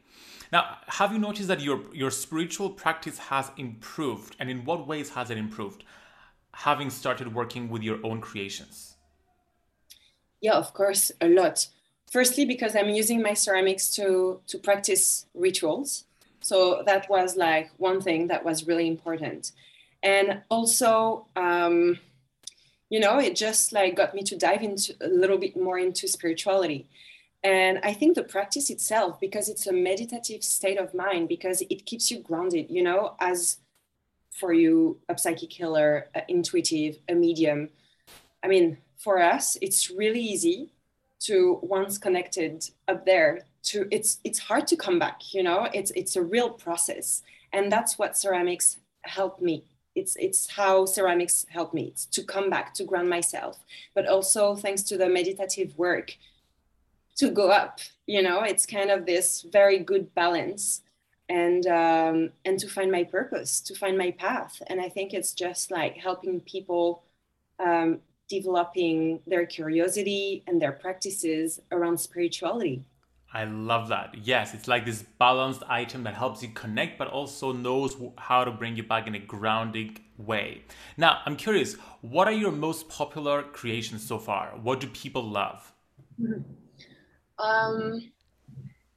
Now, 0.52 0.78
have 0.88 1.12
you 1.12 1.18
noticed 1.18 1.48
that 1.48 1.60
your 1.60 1.80
your 1.92 2.10
spiritual 2.10 2.70
practice 2.70 3.18
has 3.18 3.50
improved, 3.56 4.36
and 4.38 4.50
in 4.50 4.64
what 4.64 4.86
ways 4.86 5.10
has 5.10 5.30
it 5.30 5.38
improved? 5.38 5.84
Having 6.52 6.90
started 6.90 7.34
working 7.34 7.68
with 7.68 7.82
your 7.82 8.04
own 8.04 8.20
creations. 8.20 8.89
Yeah, 10.40 10.54
of 10.54 10.72
course, 10.74 11.12
a 11.20 11.28
lot. 11.28 11.66
Firstly, 12.10 12.44
because 12.44 12.74
I'm 12.74 12.90
using 12.90 13.22
my 13.22 13.34
ceramics 13.34 13.90
to 13.92 14.40
to 14.48 14.58
practice 14.58 15.26
rituals, 15.34 16.04
so 16.40 16.82
that 16.86 17.08
was 17.08 17.36
like 17.36 17.70
one 17.76 18.00
thing 18.00 18.28
that 18.28 18.44
was 18.44 18.66
really 18.66 18.88
important, 18.88 19.52
and 20.02 20.42
also. 20.50 21.26
Um, 21.36 21.98
you 22.90 22.98
know 23.00 23.18
it 23.18 23.34
just 23.34 23.72
like 23.72 23.96
got 23.96 24.14
me 24.14 24.22
to 24.22 24.36
dive 24.36 24.62
into 24.62 24.94
a 25.00 25.08
little 25.08 25.38
bit 25.38 25.56
more 25.56 25.78
into 25.78 26.06
spirituality 26.06 26.86
and 27.42 27.78
i 27.82 27.94
think 27.94 28.14
the 28.14 28.22
practice 28.22 28.68
itself 28.68 29.18
because 29.18 29.48
it's 29.48 29.66
a 29.66 29.72
meditative 29.72 30.44
state 30.44 30.78
of 30.78 30.92
mind 30.92 31.28
because 31.28 31.62
it 31.70 31.86
keeps 31.86 32.10
you 32.10 32.18
grounded 32.18 32.66
you 32.68 32.82
know 32.82 33.14
as 33.20 33.58
for 34.32 34.52
you 34.52 34.98
a 35.08 35.16
psychic 35.16 35.52
healer 35.52 36.08
a 36.14 36.22
intuitive 36.28 36.98
a 37.08 37.14
medium 37.14 37.70
i 38.42 38.48
mean 38.48 38.76
for 39.02 39.20
us 39.20 39.56
it's 39.60 39.90
really 39.90 40.20
easy 40.20 40.70
to 41.20 41.58
once 41.62 41.98
connected 41.98 42.64
up 42.88 43.04
there 43.04 43.44
to 43.62 43.86
it's 43.90 44.18
it's 44.24 44.38
hard 44.38 44.66
to 44.66 44.76
come 44.76 44.98
back 44.98 45.34
you 45.34 45.42
know? 45.42 45.68
It's 45.72 45.90
it's 45.92 46.16
a 46.16 46.22
real 46.22 46.50
process. 46.50 47.22
And 47.52 47.70
that's 47.70 47.98
what 47.98 48.16
ceramics 48.16 48.78
helped 49.02 49.42
me. 49.42 49.64
It's 49.94 50.16
it's 50.16 50.50
how 50.50 50.86
ceramics 50.86 51.46
help 51.48 51.74
me. 51.74 51.94
To 52.12 52.22
come 52.22 52.48
back 52.48 52.74
to 52.74 52.84
ground 52.84 53.10
myself. 53.10 53.58
But 53.94 54.06
also 54.06 54.56
thanks 54.56 54.82
to 54.84 54.96
the 54.96 55.08
meditative 55.08 55.76
work 55.78 56.16
to 57.16 57.30
go 57.30 57.50
up 57.50 57.80
you 58.06 58.22
know? 58.22 58.42
It's 58.42 58.66
kind 58.66 58.90
of 58.90 59.06
this 59.06 59.42
very 59.42 59.78
good 59.78 60.12
balance 60.14 60.82
and 61.28 61.64
um, 61.66 62.30
and 62.44 62.58
to 62.58 62.68
find 62.68 62.90
my 62.90 63.04
purpose 63.04 63.60
to 63.60 63.74
find 63.74 63.96
my 63.96 64.10
path. 64.12 64.62
And 64.68 64.80
i 64.80 64.88
think 64.88 65.12
it's 65.12 65.32
just 65.32 65.70
like 65.70 65.96
helping 65.96 66.40
people 66.40 67.02
um, 67.60 68.00
developing 68.30 69.20
their 69.26 69.44
curiosity 69.44 70.42
and 70.46 70.62
their 70.62 70.72
practices 70.72 71.60
around 71.70 71.98
spirituality 71.98 72.82
I 73.32 73.44
love 73.44 73.88
that. 73.88 74.14
Yes, 74.22 74.54
it's 74.54 74.66
like 74.66 74.84
this 74.84 75.02
balanced 75.18 75.62
item 75.68 76.02
that 76.02 76.14
helps 76.14 76.42
you 76.42 76.48
connect, 76.48 76.98
but 76.98 77.06
also 77.06 77.52
knows 77.52 77.96
how 78.18 78.44
to 78.44 78.50
bring 78.50 78.74
you 78.74 78.82
back 78.82 79.06
in 79.06 79.14
a 79.14 79.20
grounding 79.20 79.98
way. 80.18 80.64
Now, 80.96 81.20
I'm 81.24 81.36
curious, 81.36 81.74
what 82.00 82.26
are 82.26 82.32
your 82.32 82.50
most 82.50 82.88
popular 82.88 83.42
creations 83.42 84.04
so 84.06 84.18
far? 84.18 84.58
What 84.60 84.80
do 84.80 84.88
people 84.88 85.22
love? 85.22 85.72
Um, 87.42 88.12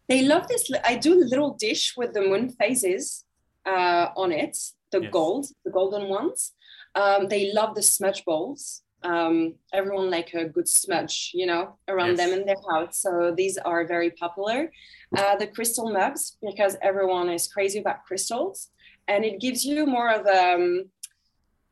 they 0.09 0.23
love 0.23 0.49
this. 0.49 0.69
I 0.83 0.97
do 0.97 1.13
a 1.13 1.23
little 1.23 1.53
dish 1.53 1.93
with 1.95 2.13
the 2.13 2.19
moon 2.19 2.49
phases 2.49 3.23
uh, 3.65 4.07
on 4.17 4.33
it, 4.33 4.57
the 4.91 5.03
yes. 5.03 5.11
gold, 5.13 5.45
the 5.63 5.71
golden 5.71 6.09
ones. 6.09 6.51
Um, 6.93 7.29
they 7.29 7.53
love 7.53 7.73
the 7.73 7.81
smudge 7.81 8.25
bowls 8.25 8.81
um, 9.03 9.55
everyone 9.73 10.09
like 10.09 10.33
a 10.33 10.45
good 10.45 10.67
smudge, 10.67 11.31
you 11.33 11.45
know, 11.45 11.75
around 11.87 12.09
yes. 12.09 12.17
them 12.17 12.39
in 12.39 12.45
their 12.45 12.61
house. 12.71 12.99
So 12.99 13.33
these 13.35 13.57
are 13.57 13.85
very 13.85 14.11
popular. 14.11 14.71
Uh, 15.17 15.35
the 15.35 15.47
crystal 15.47 15.91
mugs, 15.91 16.37
because 16.41 16.77
everyone 16.81 17.29
is 17.29 17.47
crazy 17.47 17.79
about 17.79 18.05
crystals, 18.05 18.69
and 19.07 19.25
it 19.25 19.39
gives 19.39 19.65
you 19.65 19.85
more 19.85 20.09
of 20.09 20.25
um, 20.27 20.85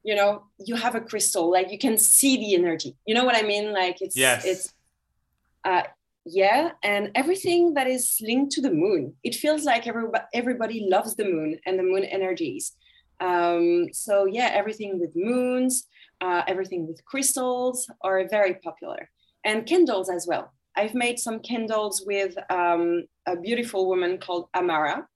you 0.04 0.16
know, 0.16 0.44
you 0.58 0.76
have 0.76 0.96
a 0.96 1.02
crystal, 1.02 1.52
like 1.52 1.72
you 1.72 1.78
can 1.78 1.98
see 1.98 2.38
the 2.38 2.56
energy. 2.56 2.96
You 3.06 3.16
know 3.16 3.24
what 3.24 3.36
I 3.36 3.44
mean? 3.44 3.74
Like 3.74 4.02
it's 4.02 4.18
yes. 4.18 4.46
it's 4.46 4.74
uh, 5.64 5.84
yeah, 6.26 6.72
and 6.84 7.12
everything 7.16 7.76
that 7.76 7.88
is 7.88 8.18
linked 8.22 8.52
to 8.54 8.62
the 8.62 8.72
moon. 8.72 9.14
It 9.24 9.36
feels 9.36 9.64
like 9.64 9.88
everybody 9.88 10.24
everybody 10.34 10.88
loves 10.90 11.16
the 11.16 11.26
moon 11.26 11.60
and 11.66 11.78
the 11.78 11.84
moon 11.84 12.04
energies. 12.04 12.74
Um, 13.20 13.90
so 13.94 14.26
yeah, 14.26 14.50
everything 14.54 15.00
with 15.00 15.16
moons 15.16 15.88
uh, 16.22 16.44
everything 16.48 16.88
with 16.88 17.04
crystals 17.06 17.90
are 18.02 18.28
very 18.30 18.56
popular 18.56 19.10
and 19.44 19.66
candles 19.66 20.10
as 20.10 20.28
well. 20.28 20.54
I've 20.76 20.94
made 20.94 21.20
some 21.20 21.40
candles 21.40 22.04
with 22.06 22.36
um, 22.50 23.04
a 23.26 23.36
beautiful 23.36 23.88
woman 23.88 24.18
called 24.18 24.48
Amara. 24.56 25.08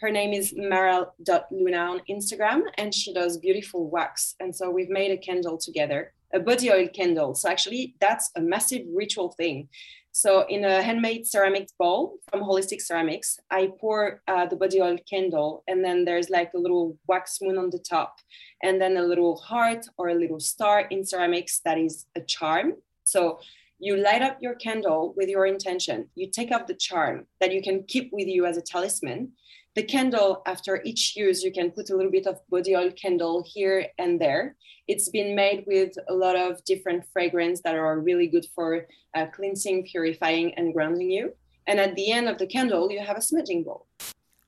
Her 0.00 0.10
name 0.10 0.32
is 0.32 0.54
mara.luna 0.56 1.76
on 1.76 2.00
Instagram 2.08 2.62
and 2.78 2.94
she 2.94 3.12
does 3.12 3.38
beautiful 3.38 3.88
wax. 3.90 4.34
And 4.40 4.54
so 4.54 4.70
we've 4.70 4.88
made 4.88 5.10
a 5.10 5.18
candle 5.18 5.58
together, 5.58 6.12
a 6.32 6.40
body 6.40 6.70
oil 6.70 6.88
candle. 6.88 7.34
So 7.34 7.50
actually, 7.50 7.94
that's 8.00 8.30
a 8.36 8.40
massive 8.40 8.82
ritual 8.92 9.32
thing. 9.32 9.68
So 10.16 10.46
in 10.48 10.64
a 10.64 10.80
handmade 10.80 11.26
ceramic 11.26 11.66
bowl 11.76 12.18
from 12.30 12.40
Holistic 12.40 12.80
Ceramics, 12.80 13.40
I 13.50 13.72
pour 13.80 14.22
uh, 14.28 14.46
the 14.46 14.54
body 14.54 14.80
oil 14.80 14.96
candle, 15.10 15.64
and 15.66 15.84
then 15.84 16.04
there's 16.04 16.30
like 16.30 16.52
a 16.54 16.58
little 16.58 16.96
wax 17.08 17.40
moon 17.42 17.58
on 17.58 17.70
the 17.70 17.80
top, 17.80 18.20
and 18.62 18.80
then 18.80 18.96
a 18.96 19.02
little 19.02 19.36
heart 19.36 19.84
or 19.98 20.10
a 20.10 20.14
little 20.14 20.38
star 20.38 20.82
in 20.82 21.04
ceramics 21.04 21.60
that 21.64 21.78
is 21.78 22.06
a 22.14 22.20
charm. 22.20 22.74
So 23.02 23.40
you 23.84 23.98
light 23.98 24.22
up 24.22 24.38
your 24.40 24.54
candle 24.54 25.12
with 25.14 25.28
your 25.28 25.44
intention. 25.44 26.08
You 26.14 26.30
take 26.30 26.50
off 26.50 26.66
the 26.66 26.74
charm 26.74 27.26
that 27.38 27.52
you 27.52 27.60
can 27.60 27.84
keep 27.86 28.08
with 28.14 28.26
you 28.26 28.46
as 28.46 28.56
a 28.56 28.62
talisman, 28.62 29.32
the 29.74 29.82
candle 29.82 30.40
after 30.46 30.80
each 30.84 31.14
use 31.16 31.44
you 31.44 31.52
can 31.52 31.70
put 31.70 31.90
a 31.90 31.94
little 31.94 32.10
bit 32.10 32.26
of 32.26 32.40
body 32.48 32.74
oil 32.74 32.90
candle 32.92 33.44
here 33.46 33.88
and 33.98 34.18
there. 34.18 34.56
It's 34.88 35.10
been 35.10 35.36
made 35.36 35.64
with 35.66 35.92
a 36.08 36.14
lot 36.14 36.34
of 36.34 36.64
different 36.64 37.04
fragrance 37.12 37.60
that 37.64 37.74
are 37.74 38.00
really 38.00 38.26
good 38.26 38.46
for 38.54 38.86
uh, 39.14 39.26
cleansing 39.26 39.86
purifying 39.92 40.54
and 40.54 40.72
grounding 40.72 41.10
you. 41.10 41.34
And 41.66 41.78
at 41.78 41.94
the 41.94 42.10
end 42.10 42.26
of 42.26 42.38
the 42.38 42.46
candle 42.46 42.90
you 42.90 43.00
have 43.00 43.18
a 43.18 43.22
smudging 43.22 43.64
bowl. 43.64 43.86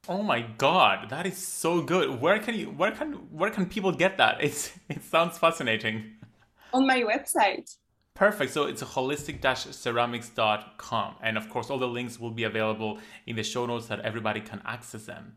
Oh 0.09 0.22
my 0.22 0.46
god 0.57 1.11
that 1.11 1.27
is 1.27 1.37
so 1.37 1.83
good. 1.83 2.22
Where 2.22 2.38
can 2.38 2.55
you 2.55 2.68
where 2.70 2.92
can 2.92 3.12
where 3.38 3.51
can 3.51 3.66
people 3.66 3.92
get 3.92 4.16
that? 4.16 4.42
It's 4.42 4.72
it 4.88 5.05
sounds 5.05 5.37
fascinating. 5.37 6.12
On 6.72 6.87
my 6.87 7.03
website 7.03 7.77
Perfect. 8.16 8.52
So 8.52 8.64
it's 8.64 8.83
holistic-ceramics.com. 8.83 11.14
And 11.22 11.37
of 11.37 11.48
course, 11.50 11.68
all 11.68 11.79
the 11.79 11.87
links 11.87 12.18
will 12.18 12.31
be 12.31 12.44
available 12.44 12.98
in 13.26 13.37
the 13.37 13.42
show 13.42 13.66
notes 13.66 13.88
that 13.88 14.00
everybody 14.00 14.40
can 14.40 14.62
access 14.64 15.05
them. 15.05 15.35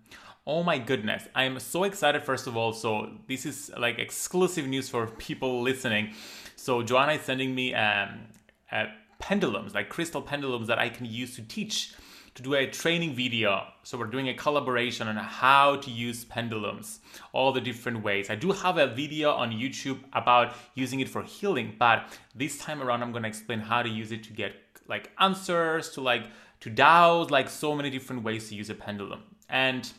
Oh 0.47 0.63
my 0.63 0.79
goodness. 0.79 1.27
I'm 1.35 1.59
so 1.59 1.83
excited, 1.83 2.23
first 2.23 2.47
of 2.47 2.55
all. 2.55 2.71
So 2.71 3.11
this 3.27 3.45
is 3.45 3.69
like 3.77 3.99
exclusive 3.99 4.65
news 4.65 4.87
for 4.87 5.07
people 5.17 5.61
listening. 5.61 6.13
So 6.55 6.81
Joanna 6.81 7.11
is 7.13 7.21
sending 7.21 7.53
me 7.53 7.73
um, 7.73 8.27
uh, 8.71 8.85
pendulums, 9.19 9.75
like 9.75 9.89
crystal 9.89 10.21
pendulums 10.21 10.67
that 10.67 10.79
I 10.79 10.87
can 10.87 11.05
use 11.05 11.35
to 11.35 11.41
teach 11.41 11.93
to 12.39 12.43
do 12.43 12.53
a 12.53 12.65
training 12.65 13.13
video. 13.13 13.67
So 13.83 13.97
we're 13.97 14.05
doing 14.05 14.29
a 14.29 14.33
collaboration 14.33 15.09
on 15.09 15.17
how 15.17 15.75
to 15.75 15.91
use 15.91 16.23
pendulums, 16.23 17.01
all 17.33 17.51
the 17.51 17.59
different 17.59 18.01
ways. 18.01 18.29
I 18.29 18.35
do 18.35 18.53
have 18.53 18.77
a 18.77 18.87
video 18.87 19.31
on 19.31 19.51
YouTube 19.51 19.99
about 20.13 20.55
using 20.73 21.01
it 21.01 21.09
for 21.09 21.21
healing, 21.21 21.75
but 21.77 22.17
this 22.33 22.57
time 22.57 22.81
around 22.81 23.03
I'm 23.03 23.11
going 23.11 23.23
to 23.23 23.27
explain 23.27 23.59
how 23.59 23.81
to 23.81 23.89
use 23.89 24.13
it 24.13 24.23
to 24.23 24.31
get 24.31 24.53
like 24.87 25.11
answers 25.19 25.89
to 25.89 26.01
like 26.01 26.27
to 26.61 26.69
doubts, 26.69 27.29
like 27.29 27.49
so 27.49 27.75
many 27.75 27.89
different 27.89 28.23
ways 28.23 28.47
to 28.47 28.55
use 28.55 28.69
a 28.69 28.75
pendulum. 28.75 29.23
And 29.49 29.91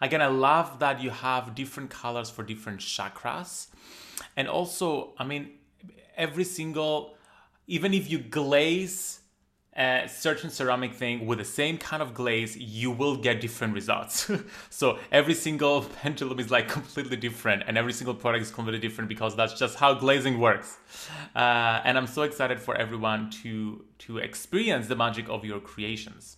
again, 0.00 0.22
I 0.22 0.28
love 0.28 0.78
that 0.78 1.02
you 1.02 1.10
have 1.10 1.56
different 1.56 1.90
colors 1.90 2.30
for 2.30 2.44
different 2.44 2.78
chakras. 2.78 3.66
And 4.36 4.46
also, 4.46 5.14
I 5.18 5.24
mean, 5.24 5.50
every 6.16 6.44
single 6.44 7.16
even 7.66 7.94
if 7.94 8.10
you 8.10 8.18
glaze 8.18 9.21
a 9.74 10.06
certain 10.06 10.50
ceramic 10.50 10.92
thing 10.94 11.26
with 11.26 11.38
the 11.38 11.44
same 11.44 11.78
kind 11.78 12.02
of 12.02 12.12
glaze, 12.12 12.56
you 12.56 12.90
will 12.90 13.16
get 13.16 13.40
different 13.40 13.74
results. 13.74 14.30
so 14.70 14.98
every 15.10 15.34
single 15.34 15.82
pendulum 16.02 16.38
is 16.38 16.50
like 16.50 16.68
completely 16.68 17.16
different, 17.16 17.62
and 17.66 17.78
every 17.78 17.92
single 17.92 18.14
product 18.14 18.42
is 18.42 18.50
completely 18.50 18.80
different 18.80 19.08
because 19.08 19.34
that's 19.34 19.58
just 19.58 19.78
how 19.78 19.94
glazing 19.94 20.38
works. 20.38 20.76
Uh, 21.34 21.80
and 21.84 21.96
I'm 21.96 22.06
so 22.06 22.22
excited 22.22 22.60
for 22.60 22.74
everyone 22.76 23.30
to 23.42 23.84
to 24.00 24.18
experience 24.18 24.88
the 24.88 24.96
magic 24.96 25.28
of 25.28 25.44
your 25.44 25.60
creations. 25.60 26.36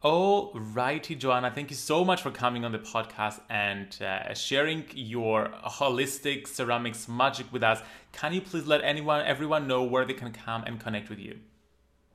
All 0.00 0.52
righty, 0.54 1.16
Joanna. 1.16 1.50
Thank 1.52 1.70
you 1.70 1.76
so 1.76 2.04
much 2.04 2.22
for 2.22 2.30
coming 2.30 2.64
on 2.64 2.70
the 2.70 2.78
podcast 2.78 3.40
and 3.50 4.00
uh, 4.00 4.32
sharing 4.32 4.84
your 4.94 5.48
holistic 5.64 6.46
ceramics 6.46 7.08
magic 7.08 7.52
with 7.52 7.64
us. 7.64 7.82
Can 8.12 8.32
you 8.32 8.40
please 8.40 8.64
let 8.64 8.84
anyone, 8.84 9.26
everyone 9.26 9.66
know 9.66 9.82
where 9.82 10.04
they 10.04 10.14
can 10.14 10.32
come 10.32 10.62
and 10.64 10.78
connect 10.78 11.08
with 11.10 11.18
you? 11.18 11.40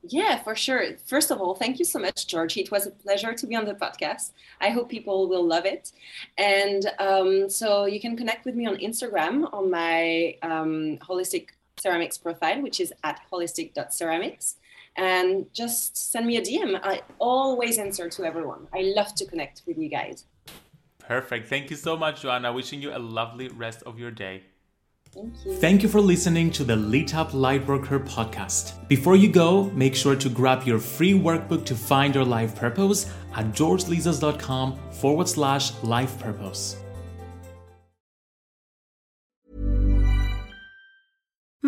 Yeah, 0.06 0.42
for 0.42 0.54
sure. 0.54 0.96
First 1.06 1.30
of 1.30 1.40
all, 1.40 1.54
thank 1.54 1.78
you 1.78 1.84
so 1.84 1.98
much, 1.98 2.26
George. 2.26 2.58
It 2.58 2.70
was 2.70 2.86
a 2.86 2.90
pleasure 2.90 3.32
to 3.32 3.46
be 3.46 3.56
on 3.56 3.64
the 3.64 3.74
podcast. 3.74 4.32
I 4.60 4.68
hope 4.68 4.90
people 4.90 5.28
will 5.28 5.46
love 5.46 5.64
it. 5.64 5.92
And 6.36 6.90
um, 6.98 7.48
so 7.48 7.86
you 7.86 8.00
can 8.00 8.14
connect 8.16 8.44
with 8.44 8.54
me 8.54 8.66
on 8.66 8.76
Instagram 8.76 9.52
on 9.52 9.70
my 9.70 10.36
um, 10.42 10.98
holistic 10.98 11.48
ceramics 11.78 12.18
profile, 12.18 12.60
which 12.60 12.80
is 12.80 12.92
at 13.02 13.20
holistic.ceramics. 13.32 14.56
And 14.96 15.46
just 15.54 15.96
send 15.96 16.26
me 16.26 16.36
a 16.36 16.42
DM. 16.42 16.78
I 16.82 17.00
always 17.18 17.78
answer 17.78 18.08
to 18.10 18.24
everyone. 18.24 18.68
I 18.74 18.92
love 18.94 19.14
to 19.16 19.24
connect 19.24 19.62
with 19.66 19.78
you 19.78 19.88
guys. 19.88 20.26
Perfect. 20.98 21.48
Thank 21.48 21.70
you 21.70 21.76
so 21.76 21.96
much, 21.96 22.22
Joanna. 22.22 22.52
Wishing 22.52 22.80
you 22.80 22.94
a 22.94 22.98
lovely 22.98 23.48
rest 23.48 23.82
of 23.84 23.98
your 23.98 24.10
day. 24.10 24.44
Thank 25.14 25.44
you. 25.44 25.54
Thank 25.54 25.82
you 25.84 25.88
for 25.88 26.00
listening 26.00 26.50
to 26.52 26.64
the 26.64 26.74
Lit 26.74 27.14
Up 27.14 27.30
Lightworker 27.30 28.04
podcast. 28.04 28.88
Before 28.88 29.14
you 29.14 29.28
go, 29.28 29.64
make 29.70 29.94
sure 29.94 30.16
to 30.16 30.28
grab 30.28 30.64
your 30.64 30.80
free 30.80 31.12
workbook 31.14 31.64
to 31.66 31.76
find 31.76 32.14
your 32.14 32.24
life 32.24 32.56
purpose 32.56 33.06
at 33.36 33.52
georgelizos.com 33.52 34.76
forward 34.90 35.28
slash 35.28 35.72
life 35.84 36.18
purpose. 36.18 36.83